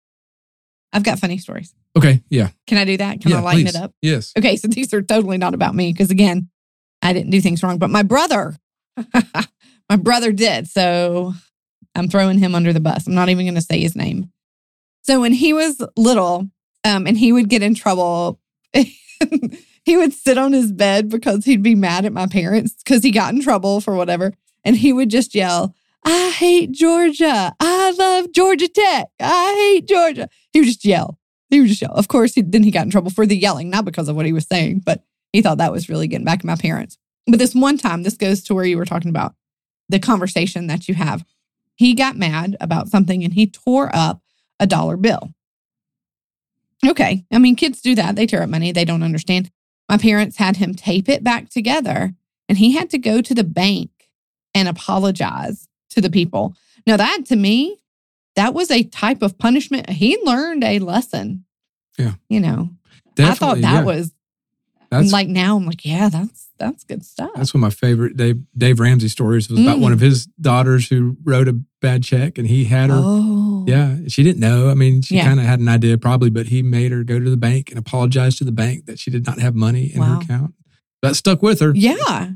I've 0.93 1.03
got 1.05 1.19
funny 1.19 1.39
stories. 1.39 1.75
Okay. 1.97 2.23
Yeah. 2.29 2.51
Can 2.67 2.79
I 2.79 2.85
do 2.85 2.97
that? 2.99 3.21
Can 3.21 3.31
yeah, 3.31 3.39
I 3.39 3.41
lighten 3.41 3.65
please. 3.65 3.75
it 3.75 3.83
up? 3.83 3.93
Yes. 4.03 4.33
Okay, 4.37 4.57
so 4.57 4.69
these 4.69 4.93
are 4.95 5.03
totally 5.03 5.39
not 5.39 5.55
about 5.55 5.75
me 5.75 5.93
because 5.93 6.11
again, 6.11 6.49
I 7.01 7.13
didn't 7.13 7.31
do 7.31 7.41
things 7.41 7.63
wrong, 7.63 7.79
but 7.79 7.91
my 7.91 8.03
brother, 8.03 8.57
my 9.89 9.97
brother 9.99 10.33
did. 10.33 10.69
So 10.69 11.33
I'm 11.95 12.09
throwing 12.09 12.39
him 12.39 12.55
under 12.55 12.73
the 12.73 12.81
bus. 12.81 13.07
I'm 13.07 13.15
not 13.15 13.29
even 13.29 13.45
going 13.47 13.55
to 13.55 13.61
say 13.61 13.81
his 13.81 13.97
name. 13.97 14.31
So 15.03 15.21
when 15.21 15.33
he 15.33 15.53
was 15.53 15.83
little, 15.97 16.49
um, 16.85 17.07
and 17.07 17.17
he 17.17 17.33
would 17.33 17.49
get 17.49 17.63
in 17.63 17.75
trouble, 17.75 18.41
he 18.73 19.97
would 19.97 20.13
sit 20.13 20.39
on 20.39 20.53
his 20.53 20.73
bed 20.73 21.09
because 21.09 21.45
he'd 21.45 21.63
be 21.63 21.75
mad 21.75 22.05
at 22.05 22.13
my 22.13 22.27
parents 22.27 22.75
because 22.85 23.03
he 23.03 23.11
got 23.11 23.35
in 23.35 23.43
trouble 23.43 23.81
for 23.81 23.95
whatever, 23.95 24.33
and 24.65 24.77
he 24.77 24.93
would 24.93 25.11
just 25.11 25.35
yell, 25.35 25.75
"I 26.05 26.31
hate 26.31 26.73
Georgia! 26.73 27.55
I 27.61 27.91
love 27.93 28.33
Georgia 28.33 28.69
Tech! 28.69 29.09
I 29.21 29.55
hate 29.55 29.89
Georgia!" 29.89 30.29
He 30.53 30.61
would 30.61 30.69
just 30.69 30.85
yell. 30.85 31.19
He 31.51 31.61
would 31.61 31.69
just 31.69 31.83
yell. 31.83 31.93
Of 31.93 32.09
course, 32.09 32.35
he, 32.35 32.43
then 32.43 32.63
he 32.63 32.71
got 32.71 32.85
in 32.85 32.91
trouble 32.91 33.11
for 33.11 33.27
the 33.27 33.37
yelling, 33.37 33.69
not 33.69 33.85
because 33.85 34.09
of 34.09 34.17
what 34.17 34.27
he 34.27 34.33
was 34.33 34.47
saying, 34.47 34.83
but 34.85 35.05
he 35.33 35.43
thought 35.43 35.59
that 35.59 35.73
was 35.73 35.89
really 35.89 36.09
getting 36.09 36.25
back 36.25 36.41
at 36.41 36.45
my 36.45 36.57
parents. 36.57 36.97
But 37.27 37.39
this 37.39 37.55
one 37.55 37.79
time, 37.79 38.03
this 38.03 38.17
goes 38.17 38.43
to 38.45 38.55
where 38.55 38.65
you 38.65 38.77
were 38.77 38.85
talking 38.85 39.11
about 39.11 39.35
the 39.89 39.99
conversation 39.99 40.67
that 40.67 40.89
you 40.89 40.95
have. 40.95 41.25
He 41.77 41.95
got 41.95 42.17
mad 42.17 42.57
about 42.61 42.89
something 42.89 43.25
and 43.25 43.33
he 43.33 43.47
tore 43.47 43.91
up 43.95 44.23
a 44.59 44.67
dollar 44.67 44.97
bill. 44.97 45.33
Okay. 46.87 47.25
I 47.33 47.39
mean, 47.39 47.57
kids 47.57 47.81
do 47.81 47.95
that. 47.95 48.17
They 48.17 48.27
tear 48.27 48.43
up 48.43 48.49
money. 48.49 48.73
They 48.73 48.85
don't 48.85 49.03
understand. 49.03 49.51
My 49.89 49.99
parents 49.99 50.37
had 50.37 50.57
him 50.57 50.75
tape 50.75 51.09
it 51.09 51.23
back 51.23 51.49
together 51.51 52.15
and 52.49 52.59
he 52.59 52.73
had 52.73 52.91
to 52.91 52.99
go 52.99 53.21
to 53.21 53.35
the 53.35 53.45
bank 53.45 53.91
and 54.55 54.69
apologize 54.69 55.69
to 55.91 56.01
the 56.01 56.11
people. 56.11 56.55
Now, 56.87 56.97
that 56.97 57.25
to 57.27 57.37
me, 57.37 57.79
that 58.37 58.55
was 58.55 58.71
a 58.71 58.83
type 58.83 59.23
of 59.23 59.39
punishment. 59.39 59.89
He 59.91 60.19
learned 60.25 60.65
a 60.65 60.79
lesson. 60.79 61.45
Yeah. 61.99 62.15
You 62.29 62.41
know, 62.41 62.71
Definitely, 63.15 63.25
I 63.25 63.35
thought 63.35 63.61
that 63.61 63.81
yeah. 63.81 63.85
was 63.85 64.13
that's 64.91 65.13
like 65.13 65.29
now 65.29 65.57
I'm 65.57 65.67
like, 65.67 65.85
yeah, 65.85 66.09
that's 66.09 66.49
that's 66.59 66.85
good 66.85 67.05
stuff. 67.05 67.31
That's 67.35 67.53
one 67.55 67.61
of 67.63 67.67
my 67.67 67.71
favorite 67.71 68.17
Dave 68.17 68.41
Dave 68.57 68.81
Ramsey 68.81 69.09
stories 69.09 69.49
was 69.49 69.61
about 69.61 69.79
Mm. 69.79 69.83
one 69.83 69.93
of 69.93 70.01
his 70.01 70.27
daughters 70.41 70.89
who 70.89 71.17
wrote 71.25 71.49
a 71.49 71.59
bad 71.83 72.03
check 72.03 72.39
and 72.39 72.47
he 72.49 72.65
had 72.65 72.89
her. 72.89 72.97
oh. 72.99 73.65
Yeah, 73.69 73.99
she 74.09 74.23
didn't 74.23 74.41
know. 74.41 74.71
I 74.71 74.75
mean, 74.75 75.03
she 75.03 75.17
Yeah. 75.17 75.25
kind 75.27 75.39
of 75.39 75.45
had 75.47 75.61
an 75.61 75.69
idea 75.69 75.99
probably, 75.99 76.31
but 76.31 76.47
he 76.47 76.63
made 76.63 76.91
her 76.93 77.05
go 77.05 77.21
to 77.21 77.29
the 77.31 77.37
bank 77.37 77.69
and 77.71 77.79
apologize 77.79 78.37
to 78.37 78.45
the 78.45 78.53
bank 78.53 78.87
that 78.87 78.99
she 78.99 79.11
did 79.11 79.27
not 79.27 79.39
have 79.41 79.55
money 79.55 79.93
in 79.93 80.01
Wow. 80.01 80.15
her 80.15 80.21
account. 80.23 80.55
That 81.03 81.17
stuck 81.17 81.43
with 81.43 81.61
her. 81.61 81.73
Yeah, 81.75 81.95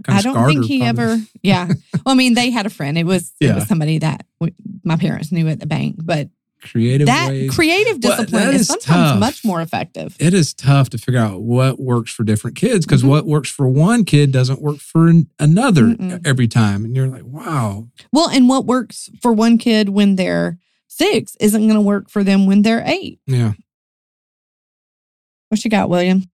I 0.08 0.22
don't 0.22 0.46
think 0.48 0.64
he 0.66 0.80
probably. 0.80 1.02
ever. 1.04 1.20
Yeah, 1.42 1.66
well, 2.04 2.12
I 2.12 2.14
mean, 2.14 2.34
they 2.34 2.50
had 2.50 2.66
a 2.66 2.70
friend. 2.70 2.98
It 2.98 3.06
was 3.06 3.32
it 3.40 3.54
was 3.54 3.66
somebody 3.68 3.98
that 3.98 4.26
w- 4.40 4.54
my 4.84 4.96
parents 4.96 5.30
knew 5.32 5.46
at 5.48 5.60
the 5.60 5.66
bank, 5.66 5.96
but 6.02 6.28
Creative 6.62 7.06
that 7.06 7.28
ways. 7.28 7.54
creative 7.54 7.98
Well, 8.02 8.16
discipline 8.16 8.42
that 8.46 8.54
is 8.54 8.62
is 8.62 8.66
sometimes 8.68 9.10
tough. 9.12 9.20
much 9.20 9.44
more 9.44 9.60
effective. 9.60 10.16
it 10.18 10.32
is 10.34 10.54
tough 10.54 10.88
to 10.90 10.98
figure 10.98 11.20
out 11.20 11.42
what 11.42 11.78
works 11.78 12.10
for 12.12 12.24
different 12.24 12.56
kids 12.56 12.84
because 12.86 13.02
Mhm. 13.02 13.08
what 13.08 13.26
works 13.26 13.50
for 13.50 13.68
one 13.68 14.04
kid 14.04 14.32
doesn't 14.32 14.60
work 14.62 14.78
for 14.78 15.12
another 15.38 15.82
Mm-mm. 15.84 16.26
every 16.26 16.48
time. 16.48 16.84
And 16.84 16.96
you're 16.96 17.08
like, 17.08 17.24
wow. 17.24 17.88
Well, 18.12 18.28
and 18.30 18.48
what 18.48 18.64
works 18.66 19.10
for 19.20 19.32
one 19.32 19.58
kid 19.58 19.90
when 19.90 20.16
they're 20.16 20.58
six 20.88 21.36
isn't 21.40 21.60
going 21.60 21.74
to 21.74 21.80
work 21.80 22.08
for 22.10 22.24
them 22.24 22.46
when 22.46 22.62
they're 22.62 22.82
eight. 22.86 23.20
Yeah. 23.26 23.52
What 25.50 25.62
you 25.64 25.70
got, 25.70 25.88
William? 25.90 26.24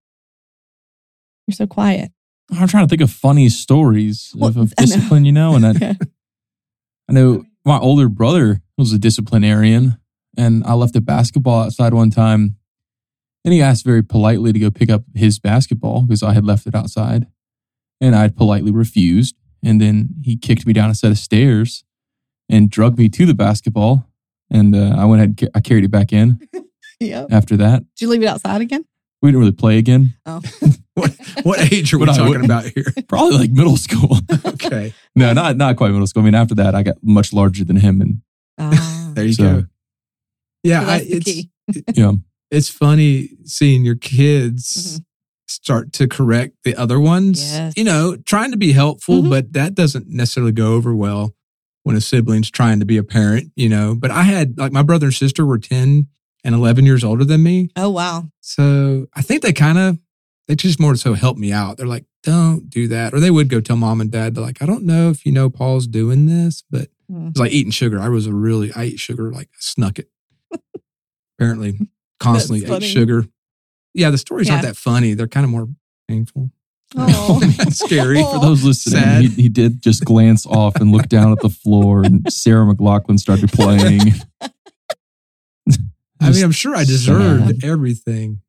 You're 1.47 1.55
so 1.55 1.67
quiet. 1.67 2.13
I'm 2.51 2.69
trying 2.69 2.85
to 2.87 2.89
think 2.89 3.03
of 3.03 3.11
funny 3.11 3.49
stories 3.49 4.31
of, 4.35 4.41
Well, 4.41 4.51
of 4.65 4.73
I 4.79 4.83
know. 4.83 4.87
discipline, 4.87 5.25
you 5.25 5.33
know, 5.33 5.55
and 5.57 5.67
I, 5.67 5.97
I 7.09 7.13
know 7.13 7.45
my 7.65 7.79
older 7.79 8.09
brother 8.09 8.63
was 8.79 8.93
a 8.93 8.99
disciplinarian, 8.99 9.99
and 10.37 10.63
I 10.65 10.75
left 10.75 10.97
a 10.97 11.01
basketball 11.01 11.63
outside 11.65 11.95
one 11.95 12.11
time, 12.11 12.57
and 13.45 13.53
he 13.55 13.61
asked 13.63 13.85
very 13.85 14.03
politely 14.03 14.53
to 14.53 14.59
go 14.59 14.71
pick 14.71 14.91
up 14.91 15.03
his 15.15 15.39
basketball 15.39 16.03
because 16.03 16.23
I 16.23 16.33
had 16.33 16.45
left 16.45 16.67
it 16.67 16.75
outside, 16.75 17.27
and 18.01 18.15
I 18.15 18.29
politely 18.29 18.73
refused, 18.73 19.37
and 19.65 19.81
then 19.81 20.11
he 20.23 20.37
kicked 20.37 20.67
me 20.67 20.73
down 20.73 20.91
a 20.91 20.95
set 20.95 21.11
of 21.11 21.19
stairs 21.19 21.85
and 22.49 22.71
drugged 22.71 22.99
me 22.99 23.09
to 23.11 23.27
the 23.27 23.35
basketball, 23.35 24.07
and 24.51 24.75
uh, 24.75 24.95
I 24.97 25.05
went 25.05 25.21
ahead, 25.21 25.29
and 25.31 25.39
ca- 25.39 25.49
I 25.55 25.61
carried 25.61 25.85
it 25.85 25.91
back 25.91 26.13
in 26.13 26.41
yeah. 27.01 27.27
after 27.31 27.57
that. 27.59 27.81
Did 27.97 28.03
you 28.05 28.09
leave 28.09 28.23
it 28.23 28.27
outside 28.27 28.61
again? 28.61 28.85
We 29.23 29.29
didn't 29.31 29.41
really 29.41 29.53
play 29.53 29.79
again, 29.79 30.15
Oh, 30.27 30.41
What 30.95 31.17
what 31.45 31.73
age 31.73 31.95
are 31.95 31.99
we 31.99 32.05
talking 32.07 32.29
would- 32.29 32.45
about 32.45 32.65
here? 32.67 32.85
probably 33.09 33.39
like 33.39 33.51
middle 33.51 33.77
school. 33.79 34.19
okay. 34.45 34.93
no, 35.17 35.33
not 35.33 35.57
not 35.57 35.77
quite 35.77 35.91
middle 35.93 36.07
school. 36.07 36.23
I 36.23 36.27
mean, 36.27 36.35
after 36.35 36.55
that, 36.57 36.75
I 36.75 36.83
got 36.83 36.97
much 37.03 37.33
larger 37.33 37.65
than 37.65 37.77
him, 37.77 38.01
and 38.01 38.21
Ah. 38.59 39.13
There 39.15 39.25
you 39.25 39.33
So- 39.33 39.43
go. 39.63 39.67
Yeah, 40.63 40.85
So 40.85 40.91
I, 40.91 40.99
the 41.01 41.13
it's 41.17 41.25
key. 41.25 41.51
you 41.95 42.21
it's 42.51 42.69
funny 42.69 43.31
seeing 43.45 43.85
your 43.85 43.97
kids 43.97 44.99
Mhm. 44.99 45.05
start 45.49 45.93
to 45.95 46.07
correct 46.07 46.57
the 46.65 46.77
other 46.77 47.01
ones. 47.01 47.41
Yes. 47.41 47.73
You 47.77 47.85
know, 47.85 48.17
trying 48.17 48.51
to 48.51 48.57
be 48.59 48.73
helpful, 48.73 49.23
Mhm. 49.23 49.31
but 49.31 49.53
that 49.55 49.75
doesn't 49.75 50.09
necessarily 50.09 50.53
go 50.53 50.75
over 50.75 50.95
well 50.95 51.35
when 51.85 51.97
a 51.97 52.01
sibling's 52.01 52.51
trying 52.51 52.79
to 52.81 52.87
be 52.87 52.97
a 52.97 53.03
parent, 53.03 53.51
you 53.57 53.69
know. 53.69 53.95
But 53.95 54.11
I 54.11 54.23
had 54.25 54.59
like 54.59 54.71
my 54.73 54.83
brother 54.83 55.07
and 55.07 55.15
sister 55.15 55.45
were 55.47 55.59
10 55.59 56.09
and 56.45 56.55
11 56.55 56.85
years 56.87 57.03
older 57.05 57.25
than 57.25 57.43
me. 57.43 57.71
oh 57.77 57.91
wow. 57.91 58.29
So 58.41 59.07
I 59.15 59.23
think 59.23 59.43
they 59.43 59.53
kind 59.53 59.79
of, 59.79 59.99
they 60.49 60.55
just 60.57 60.81
more 60.81 60.95
so 60.97 61.15
help 61.15 61.39
me 61.39 61.53
out. 61.53 61.77
They're 61.79 61.87
like, 61.87 62.05
don't 62.23 62.69
do 62.69 62.87
that. 62.89 63.15
Or 63.15 63.21
they 63.21 63.31
would 63.31 63.49
go 63.49 63.61
tell 63.61 63.77
mom 63.77 64.01
and 64.01 64.11
dad, 64.11 64.35
they're 64.35 64.45
like, 64.45 64.61
I 64.61 64.67
don't 64.67 64.85
know 64.85 65.09
if 65.11 65.25
you 65.25 65.33
know 65.33 65.49
Paul's 65.51 65.87
doing 65.87 66.27
this, 66.27 66.63
but 66.71 66.89
Mm. 67.11 67.31
it's 67.31 67.39
like 67.41 67.53
eating 67.53 67.73
sugar. 67.73 68.01
I 68.01 68.09
was 68.09 68.27
a 68.27 68.33
really, 68.35 68.73
I 68.75 68.85
ate 68.85 69.01
sugar, 69.01 69.31
like 69.33 69.49
snuck 69.59 69.99
it. 69.99 70.09
Apparently, 71.39 71.79
constantly 72.21 72.65
ate 72.65 72.83
sugar. 72.83 73.27
Yeah, 73.95 74.11
the 74.11 74.19
stories 74.19 74.49
aren't 74.49 74.63
that 74.63 74.77
funny. 74.77 75.15
They're 75.15 75.29
kind 75.29 75.45
of 75.45 75.51
more 75.51 75.69
painful. 76.09 76.51
Oh. 76.97 77.41
Scary. 77.71 78.21
Oh. 78.21 78.35
for 78.35 78.41
those 78.41 78.65
listening, 78.65 79.23
he, 79.23 79.43
he 79.43 79.49
did 79.49 79.83
just 79.83 80.05
glance 80.05 80.47
off 80.47 80.77
and 80.77 80.93
look 80.93 81.09
down 81.09 81.33
at 81.33 81.41
the 81.41 81.49
floor, 81.49 82.05
and 82.05 82.25
Sarah 82.33 82.65
McLachlan 82.65 83.19
started 83.19 83.51
playing. 83.53 84.13
I 86.21 86.31
mean, 86.31 86.45
I'm 86.45 86.53
sure 86.53 86.77
I 86.77 86.85
deserved 86.85 87.47
sad. 87.47 87.65
everything. 87.65 88.41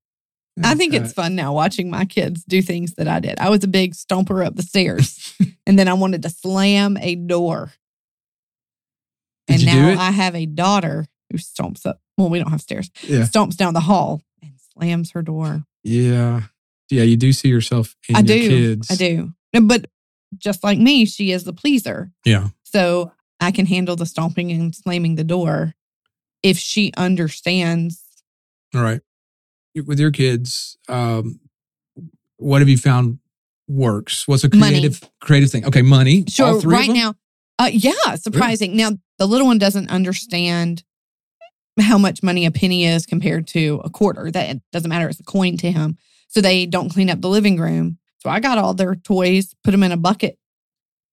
I 0.63 0.75
think 0.75 0.93
it's 0.93 1.13
fun 1.13 1.33
now 1.33 1.51
watching 1.53 1.89
my 1.89 2.05
kids 2.05 2.43
do 2.43 2.61
things 2.61 2.93
that 2.95 3.07
I 3.07 3.19
did. 3.19 3.39
I 3.39 3.49
was 3.49 3.63
a 3.63 3.67
big 3.67 3.95
stomper 3.95 4.45
up 4.45 4.55
the 4.55 4.61
stairs, 4.61 5.35
and 5.65 5.79
then 5.79 5.87
I 5.87 5.93
wanted 5.93 6.21
to 6.23 6.29
slam 6.29 6.97
a 6.97 7.15
door. 7.15 7.73
Did 9.47 9.53
and 9.53 9.63
you 9.63 9.71
do 9.71 9.81
now 9.81 9.89
it? 9.89 9.97
I 9.97 10.11
have 10.11 10.35
a 10.35 10.45
daughter 10.45 11.05
who 11.33 11.37
stomps 11.39 11.85
up. 11.85 11.99
Well, 12.17 12.29
we 12.29 12.37
don't 12.39 12.51
have 12.51 12.61
stairs. 12.61 12.89
Yeah. 13.01 13.21
Stomps 13.23 13.57
down 13.57 13.73
the 13.73 13.79
hall 13.81 14.21
and 14.41 14.53
slams 14.73 15.11
her 15.11 15.21
door. 15.21 15.63
Yeah. 15.83 16.43
Yeah. 16.89 17.03
You 17.03 17.17
do 17.17 17.33
see 17.33 17.49
yourself 17.49 17.95
in 18.07 18.15
I 18.15 18.19
your 18.19 18.27
do. 18.27 18.49
kids. 18.49 18.91
I 18.91 18.95
do. 18.95 19.33
But 19.61 19.87
just 20.37 20.63
like 20.63 20.77
me, 20.79 21.05
she 21.05 21.31
is 21.31 21.43
the 21.43 21.53
pleaser. 21.53 22.11
Yeah. 22.23 22.49
So 22.63 23.11
I 23.39 23.51
can 23.51 23.65
handle 23.65 23.95
the 23.95 24.05
stomping 24.05 24.51
and 24.51 24.73
slamming 24.75 25.15
the 25.15 25.23
door 25.23 25.73
if 26.43 26.57
she 26.57 26.91
understands. 26.95 28.03
All 28.75 28.81
right. 28.81 29.01
With 29.85 29.99
your 29.99 30.11
kids, 30.11 30.77
um, 30.87 31.39
what 32.37 32.61
have 32.61 32.69
you 32.69 32.77
found 32.77 33.19
works? 33.67 34.27
What's 34.27 34.43
a 34.43 34.49
Money. 34.55 34.79
creative 34.79 35.09
creative 35.19 35.49
thing? 35.49 35.65
Okay, 35.65 35.81
money. 35.81 36.25
Sure, 36.29 36.47
All 36.47 36.61
three 36.61 36.75
of 36.75 36.79
right 36.79 36.95
now, 36.95 37.15
uh, 37.57 37.69
yeah, 37.71 38.15
surprising. 38.15 38.75
Now 38.75 38.91
the 39.17 39.25
little 39.27 39.47
one 39.47 39.57
doesn't 39.57 39.89
understand 39.89 40.83
how 41.79 41.97
much 41.97 42.23
money 42.23 42.45
a 42.45 42.51
penny 42.51 42.85
is 42.85 43.05
compared 43.05 43.47
to 43.47 43.81
a 43.83 43.89
quarter. 43.89 44.29
That 44.31 44.57
doesn't 44.71 44.89
matter; 44.89 45.09
it's 45.09 45.19
a 45.19 45.23
coin 45.23 45.57
to 45.57 45.71
him. 45.71 45.97
So 46.27 46.41
they 46.41 46.65
don't 46.65 46.89
clean 46.89 47.09
up 47.09 47.21
the 47.21 47.29
living 47.29 47.59
room. 47.59 47.99
So 48.19 48.29
I 48.29 48.39
got 48.39 48.57
all 48.57 48.73
their 48.73 48.95
toys, 48.95 49.53
put 49.63 49.71
them 49.71 49.83
in 49.83 49.91
a 49.91 49.97
bucket. 49.97 50.37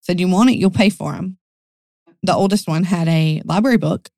Said, 0.01 0.21
"You 0.21 0.29
want 0.29 0.51
it? 0.51 0.57
You'll 0.57 0.71
pay 0.71 0.91
for 0.91 1.13
them." 1.13 1.39
The 2.23 2.35
oldest 2.35 2.69
one 2.69 2.85
had 2.85 3.09
a 3.09 3.43
library 3.45 3.79
book 3.79 4.11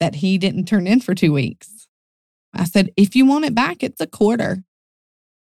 that 0.00 0.16
he 0.16 0.38
didn't 0.38 0.66
turn 0.66 0.86
in 0.86 1.00
for 1.00 1.14
two 1.14 1.32
weeks. 1.32 1.88
I 2.54 2.64
said, 2.64 2.90
"If 2.96 3.16
you 3.16 3.26
want 3.26 3.44
it 3.44 3.54
back, 3.54 3.82
it's 3.82 4.00
a 4.00 4.06
quarter." 4.06 4.64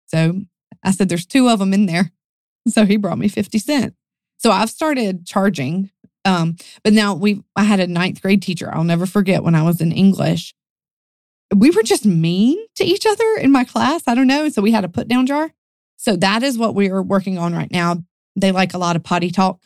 So 0.07 0.41
I 0.83 0.91
said, 0.91 1.09
"There's 1.09 1.25
two 1.25 1.49
of 1.49 1.59
them 1.59 1.73
in 1.73 1.85
there." 1.85 2.11
So 2.67 2.83
he 2.87 2.97
brought 2.97 3.19
me 3.19 3.27
fifty 3.27 3.59
cents. 3.59 3.95
So 4.37 4.51
I've 4.51 4.71
started 4.71 5.25
charging. 5.25 5.91
Um, 6.25 6.57
but 6.83 6.93
now 6.93 7.13
we 7.13 7.43
I 7.55 7.63
had 7.63 7.79
a 7.79 7.87
ninth 7.87 8.21
grade 8.21 8.41
teacher. 8.41 8.73
I'll 8.73 8.83
never 8.83 9.05
forget 9.05 9.43
when 9.43 9.55
I 9.55 9.63
was 9.63 9.79
in 9.79 9.91
English. 9.91 10.53
We 11.55 11.69
were 11.69 11.83
just 11.83 12.05
mean 12.05 12.57
to 12.75 12.83
each 12.83 13.05
other 13.05 13.35
in 13.39 13.51
my 13.51 13.63
class. 13.63 14.01
I 14.07 14.15
don't 14.15 14.27
know. 14.27 14.49
So 14.49 14.61
we 14.61 14.71
had 14.71 14.83
a 14.83 14.89
put 14.89 15.07
down 15.07 15.27
jar. 15.27 15.51
So 15.97 16.15
that 16.17 16.43
is 16.43 16.57
what 16.57 16.75
we 16.75 16.89
are 16.89 17.03
working 17.03 17.37
on 17.37 17.53
right 17.53 17.71
now. 17.71 18.03
They 18.35 18.51
like 18.51 18.73
a 18.73 18.77
lot 18.77 18.95
of 18.95 19.03
potty 19.03 19.29
talk. 19.29 19.61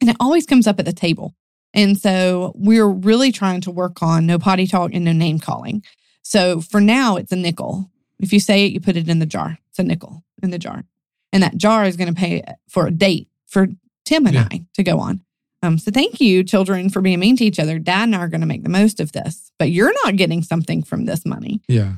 And 0.00 0.10
it 0.10 0.16
always 0.20 0.44
comes 0.44 0.66
up 0.66 0.78
at 0.78 0.84
the 0.84 0.92
table. 0.92 1.34
And 1.72 1.98
so 1.98 2.52
we're 2.54 2.88
really 2.88 3.32
trying 3.32 3.60
to 3.62 3.70
work 3.70 4.02
on 4.02 4.26
no 4.26 4.38
potty 4.38 4.66
talk 4.66 4.92
and 4.92 5.04
no 5.04 5.12
name 5.12 5.38
calling. 5.38 5.82
So 6.22 6.60
for 6.60 6.80
now, 6.80 7.16
it's 7.16 7.32
a 7.32 7.36
nickel. 7.36 7.90
If 8.20 8.32
you 8.32 8.40
say 8.40 8.66
it, 8.66 8.72
you 8.72 8.80
put 8.80 8.96
it 8.96 9.08
in 9.08 9.18
the 9.18 9.26
jar. 9.26 9.58
It's 9.70 9.78
a 9.78 9.82
nickel 9.82 10.22
in 10.42 10.50
the 10.50 10.58
jar. 10.58 10.84
And 11.32 11.42
that 11.42 11.56
jar 11.56 11.84
is 11.84 11.96
going 11.96 12.12
to 12.12 12.18
pay 12.18 12.42
for 12.68 12.86
a 12.86 12.90
date 12.90 13.28
for 13.46 13.68
Tim 14.04 14.26
and 14.26 14.34
Yeah. 14.34 14.48
I 14.50 14.64
to 14.74 14.82
go 14.82 15.00
on. 15.00 15.23
Um, 15.64 15.78
so 15.78 15.90
thank 15.90 16.20
you, 16.20 16.44
children, 16.44 16.90
for 16.90 17.00
being 17.00 17.20
mean 17.20 17.36
to 17.38 17.44
each 17.44 17.58
other. 17.58 17.78
Dad 17.78 18.04
and 18.04 18.14
I 18.14 18.18
are 18.18 18.28
going 18.28 18.42
to 18.42 18.46
make 18.46 18.62
the 18.62 18.68
most 18.68 19.00
of 19.00 19.12
this, 19.12 19.50
but 19.58 19.70
you're 19.70 19.94
not 20.04 20.16
getting 20.16 20.42
something 20.42 20.82
from 20.82 21.06
this 21.06 21.24
money. 21.24 21.62
Yeah. 21.68 21.94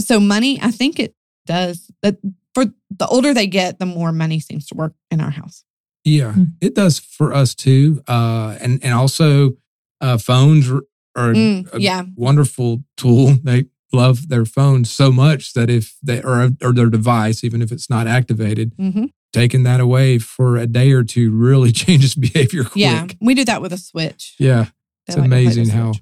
So 0.00 0.20
money, 0.20 0.58
I 0.60 0.70
think 0.70 0.98
it 0.98 1.14
does. 1.46 1.90
That 2.02 2.18
for 2.54 2.66
the 2.90 3.06
older 3.06 3.32
they 3.32 3.46
get, 3.46 3.78
the 3.78 3.86
more 3.86 4.12
money 4.12 4.38
seems 4.40 4.66
to 4.66 4.74
work 4.74 4.94
in 5.10 5.20
our 5.20 5.30
house. 5.30 5.64
Yeah, 6.04 6.32
Hmm. 6.34 6.44
it 6.60 6.74
does 6.74 6.98
for 6.98 7.32
us 7.32 7.54
too. 7.54 8.02
Uh, 8.06 8.56
and 8.60 8.78
and 8.84 8.92
also, 8.94 9.56
uh, 10.00 10.18
phones 10.18 10.70
are 10.70 10.82
are 11.16 11.32
Mm, 11.32 11.72
a 11.72 11.80
yeah. 11.80 12.04
wonderful 12.14 12.84
tool. 12.98 13.38
They 13.42 13.64
love 13.92 14.28
their 14.28 14.44
phones 14.44 14.90
so 14.90 15.10
much 15.10 15.54
that 15.54 15.70
if 15.70 15.96
they 16.02 16.22
or 16.22 16.50
or 16.62 16.72
their 16.74 16.90
device, 16.90 17.42
even 17.42 17.62
if 17.62 17.72
it's 17.72 17.88
not 17.88 18.06
activated, 18.06 18.72
hmm 18.78 19.06
taking 19.36 19.62
that 19.64 19.80
away 19.80 20.18
for 20.18 20.56
a 20.56 20.66
day 20.66 20.92
or 20.92 21.04
two 21.04 21.30
really 21.30 21.70
changes 21.84 22.14
behavior 22.14 22.64
quick. 22.64 22.76
Yeah, 22.76 23.06
we 23.20 23.34
do 23.34 23.44
that 23.44 23.60
with 23.62 23.72
a 23.72 23.78
switch. 23.78 24.34
Yeah, 24.38 24.66
it's 25.06 25.16
like 25.16 25.24
to 25.24 25.28
play 25.30 25.44
the 25.44 25.50
amazing 25.52 25.68
how 25.68 25.92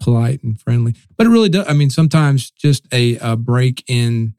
polite 0.00 0.42
and 0.42 0.58
friendly. 0.60 0.94
But 1.16 1.26
it 1.26 1.30
really 1.30 1.48
does. 1.48 1.66
I 1.68 1.74
mean, 1.74 1.90
sometimes 1.90 2.50
just 2.50 2.86
a, 2.92 3.16
a 3.18 3.36
break 3.36 3.84
in 3.86 4.34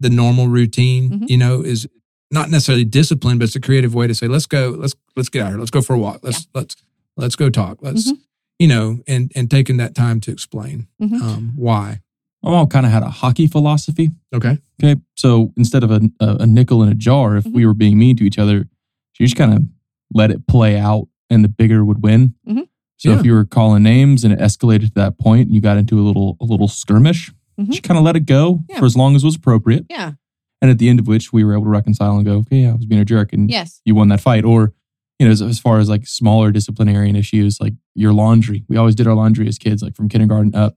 the 0.00 0.10
normal 0.10 0.48
routine, 0.48 1.10
Mhm. 1.10 1.30
you 1.30 1.36
know, 1.36 1.62
is 1.62 1.88
not 2.30 2.50
necessarily 2.50 2.84
discipline, 2.84 3.38
but 3.38 3.44
it's 3.44 3.56
a 3.56 3.60
creative 3.60 3.94
way 3.94 4.06
to 4.06 4.14
say, 4.14 4.26
let's 4.28 4.46
go, 4.46 4.70
let's 4.78 4.94
let's 5.16 5.28
get 5.28 5.42
out 5.42 5.48
here, 5.50 5.58
let's 5.58 5.70
go 5.70 5.82
for 5.82 5.94
a 5.94 5.98
walk, 5.98 6.20
let's 6.22 6.46
let's 6.54 6.76
let's 7.16 7.36
go 7.36 7.50
talk, 7.50 7.78
let's 7.82 8.10
Mhm. 8.10 8.18
you 8.58 8.68
know, 8.68 9.00
and 9.06 9.30
and 9.34 9.50
taking 9.50 9.76
that 9.78 9.94
time 9.94 10.20
to 10.20 10.30
explain 10.32 10.86
Mhm. 11.00 11.20
um, 11.22 11.52
why. 11.56 12.00
My 12.42 12.50
mom 12.50 12.66
kind 12.68 12.84
of 12.86 12.92
had 12.92 13.02
a 13.02 13.08
hockey 13.10 13.46
philosophy. 13.46 14.10
Okay. 14.34 14.58
Okay. 14.82 15.00
So 15.16 15.52
instead 15.56 15.84
of 15.84 15.90
a, 15.90 16.00
a, 16.20 16.36
a 16.40 16.46
nickel 16.46 16.82
in 16.82 16.88
a 16.88 16.94
jar, 16.94 17.36
if 17.36 17.46
we 17.46 17.64
were 17.66 17.74
being 17.74 17.98
mean 17.98 18.16
to 18.16 18.24
each 18.24 18.38
other, 18.38 18.68
she 19.12 19.24
just 19.24 19.36
kind 19.36 19.54
of 19.54 19.62
let 20.12 20.30
it 20.30 20.46
play 20.46 20.76
out 20.78 21.06
and 21.30 21.44
the 21.44 21.48
bigger 21.48 21.84
would 21.84 22.02
win. 22.02 22.34
Mhm. 22.48 22.66
So 22.96 23.10
Yeah. 23.10 23.18
if 23.20 23.24
you 23.24 23.32
were 23.32 23.44
calling 23.44 23.82
names 23.82 24.24
and 24.24 24.32
it 24.32 24.38
escalated 24.40 24.86
to 24.88 24.94
that 24.96 25.18
point, 25.18 25.50
you 25.50 25.60
got 25.60 25.76
into 25.76 25.98
a 26.00 26.02
little 26.02 26.36
a 26.40 26.44
little 26.44 26.68
skirmish. 26.68 27.32
Mhm. 27.60 27.74
She 27.74 27.80
kind 27.80 27.98
of 27.98 28.04
let 28.04 28.16
it 28.16 28.26
go 28.26 28.64
Yeah. 28.68 28.78
for 28.80 28.86
as 28.86 28.96
long 28.96 29.14
as 29.14 29.24
was 29.24 29.36
appropriate. 29.36 29.86
Yeah. 29.88 30.12
And 30.60 30.70
at 30.70 30.78
the 30.78 30.88
end 30.88 30.98
of 31.00 31.06
which 31.08 31.32
we 31.32 31.44
were 31.44 31.52
able 31.54 31.64
to 31.64 31.70
reconcile 31.70 32.16
and 32.16 32.24
go, 32.24 32.34
okay, 32.38 32.62
yeah, 32.62 32.70
I 32.70 32.74
was 32.74 32.86
being 32.86 33.00
a 33.00 33.04
jerk 33.04 33.32
and 33.32 33.50
Yes. 33.50 33.80
you 33.84 33.94
won 33.94 34.08
that 34.08 34.20
fight. 34.20 34.44
Or, 34.44 34.72
you 35.18 35.26
know, 35.26 35.32
as, 35.32 35.42
as 35.42 35.58
far 35.58 35.78
as 35.78 35.88
like 35.88 36.06
smaller 36.06 36.50
disciplinarian 36.52 37.16
issues, 37.16 37.60
like 37.60 37.74
your 37.94 38.12
laundry. 38.12 38.64
We 38.68 38.76
always 38.76 38.94
did 38.94 39.06
our 39.06 39.14
laundry 39.14 39.46
as 39.48 39.58
kids, 39.58 39.82
like 39.82 39.94
from 39.96 40.08
kindergarten 40.08 40.54
up. 40.54 40.76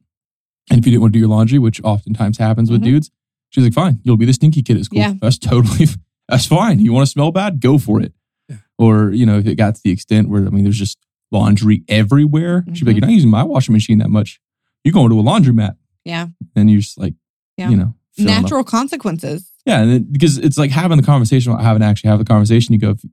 And 0.69 0.79
if 0.79 0.85
you 0.85 0.91
didn't 0.91 1.01
want 1.01 1.13
to 1.13 1.17
do 1.17 1.19
your 1.19 1.27
laundry, 1.29 1.59
which 1.59 1.81
oftentimes 1.83 2.37
happens 2.37 2.71
with 2.71 2.81
Mhm. 2.81 2.85
dudes, 2.85 3.11
she's 3.49 3.63
like, 3.63 3.73
fine, 3.73 3.99
you'll 4.03 4.17
be 4.17 4.25
the 4.25 4.33
stinky 4.33 4.61
kid 4.63 4.77
at 4.77 4.85
school. 4.85 4.99
Yeah. 4.99 5.13
That's 5.21 5.37
totally, 5.37 5.87
that's 6.27 6.45
fine. 6.45 6.79
You 6.79 6.91
want 6.93 7.05
to 7.05 7.11
smell 7.11 7.31
bad? 7.31 7.59
Go 7.61 7.77
for 7.77 8.01
it. 8.01 8.13
Yeah. 8.49 8.57
Or, 8.77 9.11
you 9.11 9.25
know, 9.25 9.37
if 9.39 9.45
it 9.47 9.55
got 9.55 9.75
to 9.75 9.81
the 9.83 9.91
extent 9.91 10.27
where, 10.29 10.45
I 10.45 10.49
mean, 10.49 10.63
there's 10.63 10.77
just 10.79 10.97
laundry 11.31 11.83
everywhere, 11.87 12.63
she'd 12.73 12.85
be 12.85 12.91
like, 12.91 12.95
Mhm. 12.97 12.99
you're 13.01 13.07
not 13.07 13.13
using 13.13 13.29
my 13.29 13.43
washing 13.43 13.73
machine 13.73 13.97
that 13.99 14.09
much. 14.09 14.39
You're 14.83 14.93
going 14.93 15.09
to 15.09 15.19
a 15.19 15.23
laundromat. 15.23 15.75
Yeah. 16.03 16.27
And 16.55 16.69
you're 16.69 16.81
just 16.81 16.97
like, 16.99 17.13
Yeah. 17.57 17.69
you 17.69 17.77
know, 17.77 17.93
filling 18.13 18.33
up. 18.33 18.41
Natural 18.43 18.63
consequences. 18.63 19.51
Yeah, 19.65 19.81
and 19.81 19.91
then, 19.91 20.07
because 20.11 20.37
it's 20.37 20.57
like 20.57 20.71
having 20.71 20.97
the 20.97 21.03
conversation 21.03 21.51
without 21.51 21.63
having 21.65 21.79
to 21.81 21.85
actually 21.87 22.09
have 22.11 22.19
the 22.19 22.25
conversation. 22.25 22.73
You 22.73 22.79
go 22.79 22.91
if, 22.91 23.03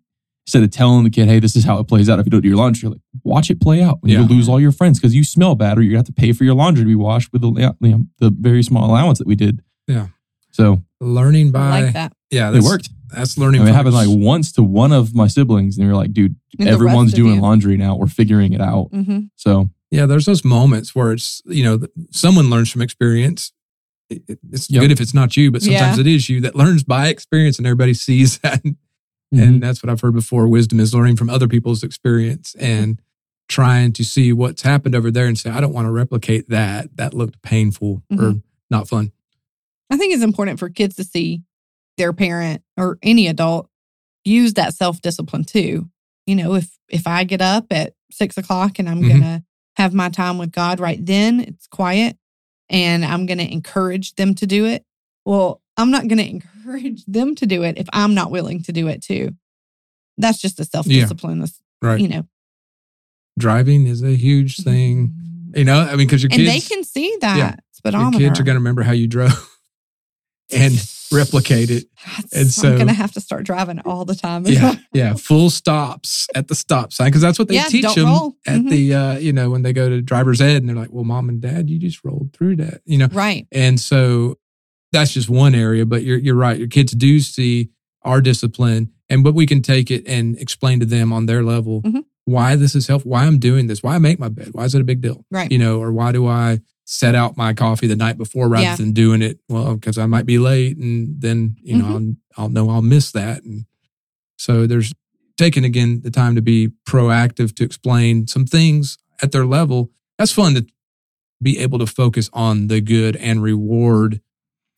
instead 0.47 0.63
of 0.63 0.71
telling 0.71 1.03
the 1.05 1.11
kid, 1.11 1.27
"Hey, 1.29 1.39
this 1.41 1.57
is 1.57 1.65
how 1.65 1.79
it 1.79 1.85
plays 1.85 2.11
out." 2.11 2.19
If 2.19 2.27
you 2.27 2.31
don't 2.31 2.43
do 2.43 2.49
your 2.49 2.59
laundry, 2.59 2.81
you're 2.83 2.93
like, 2.93 3.01
watch 3.25 3.51
it 3.51 3.61
play 3.61 3.83
out. 3.83 3.99
Yeah. 4.03 4.19
You'll 4.19 4.29
lose 4.29 4.49
all 4.49 4.61
your 4.61 4.73
friends 4.73 4.99
because 4.99 5.15
you 5.15 5.25
smell 5.25 5.55
bad, 5.55 5.79
or 5.79 5.83
you 5.83 5.97
have 5.97 6.07
to 6.07 6.13
pay 6.13 6.33
for 6.33 6.45
your 6.45 6.55
laundry 6.55 6.85
to 6.85 6.89
be 6.89 6.95
washed 6.95 7.33
with 7.33 7.43
the 7.43 7.49
you 7.81 7.89
know, 7.91 8.05
the 8.19 8.31
very 8.31 8.63
small 8.63 8.89
allowance 8.91 9.19
that 9.19 9.27
we 9.27 9.35
did. 9.35 9.63
Yeah. 9.87 10.09
So 10.51 10.83
Learning 11.01 11.49
I 11.49 11.51
by 11.51 11.83
like 11.83 11.93
that. 11.95 12.13
yeah, 12.31 12.53
it 12.55 12.63
worked. 12.63 12.91
That's 13.09 13.37
I 13.39 13.43
learning. 13.43 13.61
mean, 13.63 13.69
it 13.71 13.75
happened 13.75 13.95
like 13.95 14.09
once 14.11 14.53
to 14.53 14.63
one 14.63 14.93
of 14.93 15.15
my 15.15 15.27
siblings, 15.27 15.77
and 15.79 15.87
you're 15.87 15.97
like, 15.97 16.13
dude, 16.13 16.37
And 16.59 16.69
everyone's 16.69 17.13
doing 17.13 17.37
you. 17.37 17.41
laundry 17.41 17.77
now. 17.77 17.97
We're 17.97 18.07
figuring 18.07 18.53
it 18.53 18.61
out. 18.61 18.89
hmm 18.93 19.21
So 19.37 19.71
yeah, 19.91 20.07
there's 20.07 20.25
those 20.27 20.45
moments 20.45 20.95
where 20.95 21.13
it's 21.13 21.43
you 21.47 21.65
know 21.65 21.81
someone 22.11 22.51
learns 22.51 22.71
from 22.71 22.83
experience. 22.83 23.53
It- 24.11 24.23
it- 24.29 24.39
It's 24.53 24.71
Yep. 24.71 24.81
good 24.83 24.93
if 24.93 25.01
it's 25.01 25.15
not 25.15 25.37
you, 25.37 25.51
but 25.51 25.63
sometimes 25.63 25.99
it 25.99 26.07
is 26.07 26.29
you 26.29 26.41
that 26.43 26.55
learns 26.55 26.83
by 26.85 27.09
experience, 27.09 27.59
and 27.59 27.67
everybody 27.67 27.95
sees 27.95 28.39
that. 28.43 28.63
Mm-hmm. 28.63 29.41
And 29.43 29.63
that's 29.63 29.83
what 29.83 29.89
I've 29.91 30.01
heard 30.03 30.13
before. 30.15 30.47
Wisdom 30.47 30.79
is 30.81 30.93
learning 30.95 31.17
from 31.17 31.31
other 31.31 31.49
people's 31.49 31.83
experience 31.83 32.55
and 32.61 33.01
trying 33.49 33.93
to 33.95 34.05
see 34.05 34.33
what's 34.33 34.63
happened 34.63 34.95
over 34.95 35.11
there 35.11 35.27
and 35.27 35.39
say, 35.39 35.51
I 35.51 35.61
don't 35.61 35.73
want 35.75 35.87
to 35.87 35.91
replicate 35.93 36.49
that. 36.51 36.97
That 36.97 37.15
looked 37.15 37.43
painful 37.43 38.03
or 38.11 38.17
Mm-hmm. 38.17 38.39
not 38.71 38.89
fun. 38.89 39.13
I 39.91 39.97
think 39.97 40.15
it's 40.15 40.23
important 40.23 40.59
for 40.59 40.71
kids 40.71 40.97
to 40.97 41.05
see 41.05 41.43
their 41.99 42.13
parent 42.15 42.63
or 42.79 42.99
any 43.03 43.27
adult 43.27 43.69
use 44.25 44.55
that 44.55 44.75
self 44.75 45.01
discipline 45.03 45.45
too. 45.45 45.89
You 46.27 46.37
know, 46.37 46.55
if 46.55 46.71
if 46.89 47.07
I 47.07 47.25
get 47.25 47.41
up 47.43 47.67
at 47.71 47.95
six 48.11 48.37
o'clock 48.39 48.79
and 48.79 48.89
I'm 48.89 49.03
Mhm. 49.03 49.09
gonna 49.09 49.45
have 49.77 49.93
my 49.93 50.09
time 50.09 50.39
with 50.39 50.53
God 50.53 50.81
right 50.81 51.05
then, 51.05 51.41
it's 51.41 51.67
quiet, 51.67 52.17
and 52.71 53.05
I'm 53.05 53.27
gonna 53.27 53.43
encourage 53.43 54.15
them 54.15 54.35
to 54.37 54.47
do 54.47 54.65
it. 54.65 54.85
Well, 55.27 55.61
I'm 55.77 55.91
not 55.91 56.09
gonna 56.09 56.23
encourage 56.39 57.05
them 57.07 57.35
to 57.35 57.47
do 57.47 57.63
it 57.63 57.77
if 57.77 57.89
I'm 57.93 58.15
not 58.15 58.31
willing 58.31 58.63
to 58.63 58.73
do 58.73 58.89
it 58.89 59.03
too. 59.03 59.37
That's 60.17 60.41
just 60.41 60.61
a 60.61 60.65
self 60.65 60.87
discipline. 60.87 61.41
That's 61.41 61.61
Right. 61.83 62.01
You 62.01 62.07
know, 62.09 62.29
Driving 63.39 63.87
is 63.87 64.03
a 64.03 64.15
huge 64.17 64.59
thing. 64.59 65.15
You 65.55 65.65
know, 65.65 65.81
I 65.81 65.91
mean, 65.97 66.07
because 66.07 66.23
your 66.23 66.31
kids. 66.31 66.41
and 66.41 66.49
they 66.49 66.61
can 66.61 66.85
see 66.85 67.17
that 67.21 67.37
Yeah. 67.85 68.01
your 68.01 68.13
kids 68.13 68.41
are 68.41 68.43
going 68.43 68.55
to 68.55 68.61
remember 68.61 68.83
how 68.83 68.93
you 68.93 69.07
drove 69.07 69.33
and 70.55 70.75
replicate 71.13 71.71
it. 71.71 71.85
That's- 72.07 72.33
and 72.33 72.51
so- 72.53 72.73
I'm 72.73 72.79
gonna 72.79 72.93
have 72.95 73.13
to 73.13 73.21
start 73.21 73.45
driving 73.45 73.81
all 73.81 74.05
the 74.07 74.15
time. 74.15 74.47
Yeah, 74.47 74.77
yeah, 74.95 75.15
full 75.15 75.51
stops 75.51 76.27
at 76.35 76.49
the 76.49 76.55
stop 76.55 76.93
sign 76.93 77.09
because 77.09 77.21
that's 77.21 77.39
what 77.39 77.49
they 77.49 77.55
Yeah, 77.57 77.65
teach 77.69 77.95
them 77.95 78.07
roll. 78.07 78.37
at 78.47 78.61
Mhm. 78.61 78.71
the 78.71 78.95
uh, 78.95 79.19
you 79.19 79.33
know 79.33 79.51
when 79.51 79.63
they 79.63 79.73
go 79.75 79.89
to 79.91 80.01
driver's 80.01 80.41
ed 80.41 80.57
and 80.63 80.69
they're 80.69 80.77
like, 80.77 80.91
"Well, 80.93 81.05
mom 81.05 81.29
and 81.29 81.41
dad, 81.41 81.69
you 81.69 81.79
just 81.79 82.03
rolled 82.05 82.31
through 82.33 82.57
that," 82.57 82.81
you 82.87 82.97
know, 82.99 83.09
right. 83.13 83.47
and 83.53 83.79
so 83.79 84.39
that's 84.91 85.13
just 85.13 85.29
one 85.29 85.55
area. 85.55 85.85
But 85.85 86.03
you're 86.03 86.19
you're 86.19 86.35
right. 86.35 86.59
Your 86.59 86.69
kids 86.69 86.93
do 86.93 87.21
see 87.21 87.69
our 88.03 88.21
discipline, 88.23 88.91
and 89.11 89.23
but 89.23 89.35
we 89.35 89.45
can 89.47 89.61
take 89.61 89.91
it 89.91 90.03
and 90.07 90.37
explain 90.39 90.81
to 90.81 90.87
them 90.87 91.13
on 91.13 91.27
their 91.27 91.43
level 91.43 91.83
Mhm. 91.83 92.05
Why 92.25 92.57
this 92.57 92.75
is 92.75 92.87
helpful, 92.87 93.11
why 93.11 93.25
I'm 93.25 93.39
doing 93.39 93.67
this, 93.67 93.83
why 93.83 93.95
I 93.95 93.99
make 93.99 94.19
my 94.19 94.29
bed, 94.29 94.51
why 94.53 94.65
is 94.65 94.75
it 94.75 94.81
a 94.81 94.85
big 94.85 95.01
deal, 95.01 95.25
Right. 95.31 95.51
you 95.51 95.59
know, 95.59 95.81
or 95.81 95.93
why 95.93 96.13
do 96.13 96.27
I 96.27 96.61
set 96.85 97.15
out 97.15 97.37
my 97.37 97.53
coffee 97.55 97.87
the 97.87 97.97
night 97.97 98.19
before 98.19 98.49
rather 98.49 98.65
Yeah. 98.65 98.77
than 98.77 98.93
doing 98.93 99.23
it 99.23 99.41
well 99.49 99.75
because 99.75 99.99
I 99.99 100.07
might 100.07 100.27
be 100.27 100.39
late 100.39 100.77
and 100.77 101.21
then 101.21 101.57
you 101.63 101.77
know 101.79 101.85
Mhm. 101.85 102.17
I'll, 102.37 102.45
I'll 102.45 102.49
know 102.51 102.71
I'll 102.71 102.83
miss 102.83 103.11
that 103.13 103.45
and 103.45 103.65
so 104.37 104.67
there's 104.67 104.93
taking 105.39 105.65
again 105.65 106.01
the 106.03 106.11
time 106.11 106.35
to 106.35 106.43
be 106.43 106.69
proactive 106.87 107.55
to 107.57 107.65
explain 107.65 108.27
some 108.27 108.45
things 108.45 108.99
at 109.23 109.33
their 109.33 109.47
level. 109.47 109.91
That's 110.19 110.33
fun 110.33 110.55
to 110.55 110.67
be 111.41 111.59
able 111.59 111.79
to 111.79 111.87
focus 111.87 112.29
on 112.33 112.67
the 112.69 112.81
good 112.81 113.17
and 113.17 113.43
reward 113.43 114.21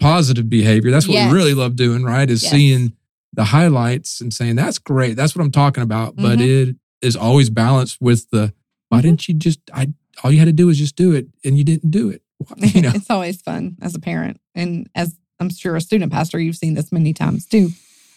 positive 0.00 0.48
behavior. 0.48 0.90
That's 0.90 1.06
what 1.08 1.14
Yes. 1.14 1.30
we 1.32 1.36
really 1.36 1.54
love 1.54 1.74
doing, 1.76 2.02
right? 2.04 2.30
Is 2.30 2.42
Yes. 2.42 2.52
seeing 2.52 2.92
the 3.32 3.44
highlights 3.46 4.20
and 4.20 4.32
saying 4.32 4.56
that's 4.56 4.78
great. 4.78 5.16
That's 5.16 5.34
what 5.34 5.42
I'm 5.44 5.50
talking 5.50 5.82
about. 5.82 6.16
But 6.16 6.38
Mhm. 6.38 6.68
it 6.68 6.76
is 7.04 7.16
always 7.16 7.50
balanced 7.50 8.00
with 8.00 8.30
the 8.30 8.52
why 8.88 9.00
didn't 9.00 9.28
you 9.28 9.34
just 9.34 9.60
I 9.72 9.92
all 10.22 10.30
you 10.30 10.38
had 10.38 10.46
to 10.46 10.52
do 10.52 10.66
was 10.66 10.78
just 10.78 10.96
do 10.96 11.12
it 11.12 11.26
and 11.44 11.56
you 11.58 11.64
didn't 11.64 11.90
do 11.90 12.08
it. 12.08 12.22
You 12.56 12.82
know. 12.82 12.92
it's 12.94 13.10
always 13.10 13.40
fun 13.40 13.76
as 13.80 13.94
a 13.94 14.00
parent 14.00 14.40
and 14.54 14.88
as 14.94 15.16
i'm 15.40 15.48
sure 15.48 15.76
a 15.76 15.80
student 15.80 16.12
pastor 16.12 16.38
you've 16.38 16.56
seen 16.56 16.74
this 16.74 16.92
many 16.92 17.12
times 17.12 17.46
too 17.46 17.70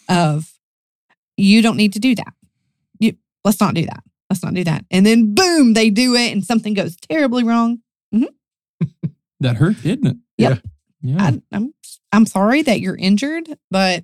of 0.10 0.52
you 1.38 1.62
don't 1.62 1.78
need 1.78 1.94
to 1.94 2.00
do 2.00 2.14
that 2.16 2.34
you 3.00 3.16
let's 3.46 3.62
not 3.62 3.74
do 3.74 3.86
that 3.86 4.04
let's 4.30 4.44
not 4.44 4.54
do 4.54 4.64
that 4.64 4.84
and 4.92 5.06
then 5.06 5.34
boom 5.34 5.74
they 5.74 5.90
do 5.90 6.16
it 6.16 6.32
and 6.34 6.44
something 6.44 6.74
goes 6.74 6.96
terribly 6.98 7.44
wrong 7.44 7.80
mm-hmm. 8.14 8.26
that 9.40 9.58
hurt, 9.58 9.82
didn't 9.82 10.08
it? 10.08 10.18
Yep. 10.38 10.60
Yeah. 11.02 11.18
I, 11.20 11.42
I'm 11.52 11.74
I'm 12.12 12.26
sorry 12.26 12.62
that 12.64 12.80
you're 12.80 12.96
injured, 12.96 13.48
but 13.70 14.04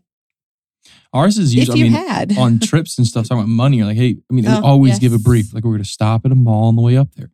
Ours 1.14 1.38
is 1.38 1.54
usually, 1.54 1.82
I 1.82 1.84
mean, 1.84 1.92
had 1.94 2.38
on 2.38 2.60
trips 2.60 2.98
and 2.98 3.06
stuff, 3.08 3.28
talking 3.28 3.40
about 3.44 3.50
money, 3.50 3.78
you're 3.78 3.86
like, 3.86 3.98
hey, 3.98 4.16
I 4.30 4.34
mean, 4.34 4.46
they 4.46 4.52
Oh, 4.52 4.62
always 4.64 5.00
give 5.00 5.14
a 5.14 5.20
brief. 5.20 5.54
Like, 5.54 5.64
we're 5.64 5.72
going 5.72 5.84
to 5.84 5.90
stop 5.90 6.26
at 6.26 6.32
a 6.32 6.36
mall 6.36 6.68
on 6.70 6.76
the 6.76 6.82
way 6.82 6.98
up 6.98 7.14
there. 7.16 7.32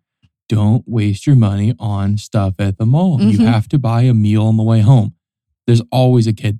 Don't 0.49 0.83
waste 0.87 1.25
your 1.27 1.35
money 1.35 1.73
on 1.79 2.17
stuff 2.17 2.55
at 2.59 2.77
the 2.77 2.85
mall. 2.85 3.21
You 3.21 3.37
Mhm. 3.39 3.45
have 3.45 3.69
to 3.69 3.77
buy 3.79 4.01
a 4.03 4.13
meal 4.13 4.45
on 4.45 4.57
the 4.57 4.63
way 4.63 4.81
home. 4.81 5.13
There's 5.67 5.81
always 5.91 6.25
a 6.27 6.33
kid. 6.33 6.59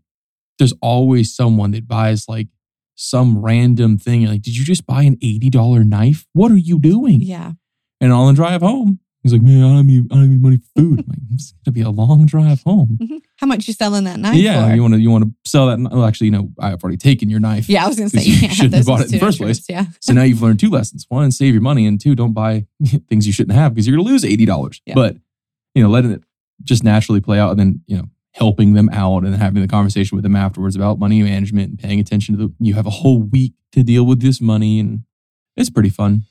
There's 0.60 0.73
always 0.82 1.34
someone 1.36 1.71
that 1.71 1.88
buys 1.88 2.28
like 2.30 2.47
some 2.95 3.39
random 3.39 3.97
thing. 3.97 4.21
You're 4.21 4.32
like, 4.32 4.41
did 4.41 4.56
you 4.58 4.63
just 4.63 4.86
buy 4.86 5.04
an 5.04 5.15
$80 5.21 5.84
knife? 5.84 6.28
What 6.34 6.52
are 6.52 6.58
you 6.58 6.80
doing? 6.80 7.21
yeah, 7.21 7.54
And 8.02 8.12
on 8.13 8.34
the 8.34 8.38
drive 8.38 8.62
home, 8.62 8.99
he's 9.31 9.41
like, 9.41 9.41
man, 9.41 9.63
I 9.63 9.67
don't 9.75 9.89
any, 9.89 9.97
I 9.99 10.15
don't 10.15 10.23
any 10.25 10.37
money 10.37 10.57
for 10.57 10.81
food. 10.81 10.99
I'm 10.99 11.05
like, 11.07 11.19
it's 11.33 11.51
going 11.51 11.63
to 11.65 11.71
be 11.71 11.81
a 11.81 11.89
long 11.89 12.25
drive 12.25 12.61
home. 12.63 12.97
Mhm. 13.01 13.21
how 13.37 13.47
much 13.47 13.67
you 13.67 13.73
selling 13.73 14.03
that 14.05 14.19
knife 14.19 14.35
yeah, 14.35 14.67
for? 14.69 14.75
you 14.75 14.81
want 14.81 14.93
to 14.95 14.99
you 14.99 15.09
want 15.11 15.23
to 15.25 15.49
sell 15.49 15.67
that. 15.67 15.79
Well, 15.79 16.05
actually, 16.05 16.25
you 16.27 16.31
know, 16.31 16.49
I've 16.59 16.83
already 16.83 16.97
taken 16.97 17.29
your 17.29 17.39
knife. 17.39 17.69
yeah, 17.69 17.85
I 17.85 17.87
was 17.87 17.97
gonna 17.97 18.09
say 18.09 18.23
you 18.23 18.33
you 18.33 18.49
shouldn't 18.49 18.73
have 18.75 18.85
bought 18.85 19.01
it 19.01 19.05
in 19.07 19.11
the 19.13 19.19
first 19.19 19.37
place. 19.39 19.63
Yeah, 19.69 19.85
So 20.01 20.13
now 20.13 20.23
you've 20.23 20.41
learned 20.41 20.59
two 20.59 20.69
lessons: 20.69 21.05
one, 21.09 21.31
save 21.31 21.53
your 21.53 21.61
money, 21.61 21.85
and 21.85 21.99
two, 22.01 22.15
don't 22.15 22.33
buy 22.33 22.65
things 23.09 23.27
you 23.27 23.33
shouldn't 23.33 23.55
have 23.57 23.73
because 23.73 23.87
you're 23.87 23.95
going 23.95 24.05
to 24.05 24.11
lose 24.11 24.25
eighty 24.25 24.45
dollars. 24.45 24.81
Yeah. 24.85 24.95
But 24.95 25.17
you 25.75 25.83
know, 25.83 25.89
letting 25.89 26.11
it 26.11 26.23
just 26.63 26.83
naturally 26.83 27.21
play 27.21 27.39
out, 27.39 27.51
and 27.51 27.59
then 27.59 27.81
you 27.87 27.97
know, 27.97 28.09
helping 28.33 28.73
them 28.73 28.89
out 28.89 29.23
and 29.23 29.35
having 29.35 29.61
the 29.61 29.67
conversation 29.67 30.15
with 30.15 30.23
them 30.23 30.35
afterwards 30.35 30.75
about 30.75 30.99
money 30.99 31.21
management 31.23 31.69
and 31.69 31.79
paying 31.79 31.99
attention 31.99 32.37
to 32.37 32.47
the. 32.47 32.53
You 32.59 32.73
have 32.73 32.87
a 32.87 32.89
whole 32.91 33.21
week 33.21 33.53
to 33.73 33.83
deal 33.83 34.05
with 34.05 34.21
this 34.21 34.41
money, 34.41 34.79
and 34.79 35.03
it's 35.55 35.69
pretty 35.69 35.89
fun. 35.89 36.23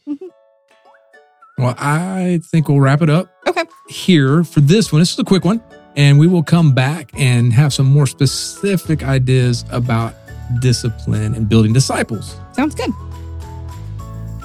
Well, 1.58 1.74
I 1.78 2.40
think 2.44 2.68
we'll 2.68 2.80
wrap 2.80 3.02
it 3.02 3.10
up 3.10 3.28
Okay. 3.48 3.64
here 3.88 4.44
for 4.44 4.60
this 4.60 4.92
one. 4.92 5.00
This 5.00 5.12
is 5.12 5.18
a 5.18 5.24
quick 5.24 5.44
one, 5.44 5.60
and 5.96 6.18
we 6.18 6.26
will 6.28 6.42
come 6.44 6.72
back 6.72 7.10
and 7.14 7.52
have 7.52 7.72
some 7.74 7.86
more 7.86 8.06
specific 8.06 9.02
ideas 9.02 9.64
about 9.70 10.14
discipline 10.60 11.34
and 11.34 11.48
building 11.48 11.72
disciples. 11.72 12.36
sounds 12.52 12.74
good. 12.74 12.90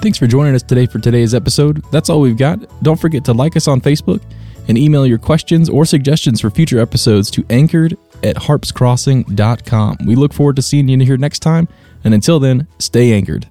Thanks 0.02 0.18
for 0.18 0.26
joining 0.26 0.54
us 0.54 0.62
today 0.62 0.84
for 0.86 0.98
today's 0.98 1.34
episode. 1.34 1.82
That's 1.90 2.10
all 2.10 2.20
we've 2.20 2.36
got. 2.36 2.58
Don't 2.82 3.00
forget 3.00 3.24
to 3.26 3.32
like 3.32 3.56
us 3.56 3.66
on 3.68 3.80
Facebook 3.80 4.20
and 4.68 4.76
email 4.76 5.06
your 5.06 5.16
questions 5.18 5.70
or 5.70 5.84
suggestions 5.86 6.40
for 6.42 6.50
future 6.50 6.78
episodes 6.78 7.30
to 7.30 7.44
anchored 7.48 7.96
at 8.22 8.36
harpscrossing.com. 8.36 9.98
We 10.06 10.14
look 10.14 10.34
forward 10.34 10.56
to 10.56 10.62
seeing 10.62 10.88
you 10.88 10.98
here 10.98 11.16
next 11.16 11.40
time. 11.40 11.68
And 12.02 12.12
until 12.12 12.38
then, 12.38 12.66
stay 12.78 13.12
anchored. 13.14 13.48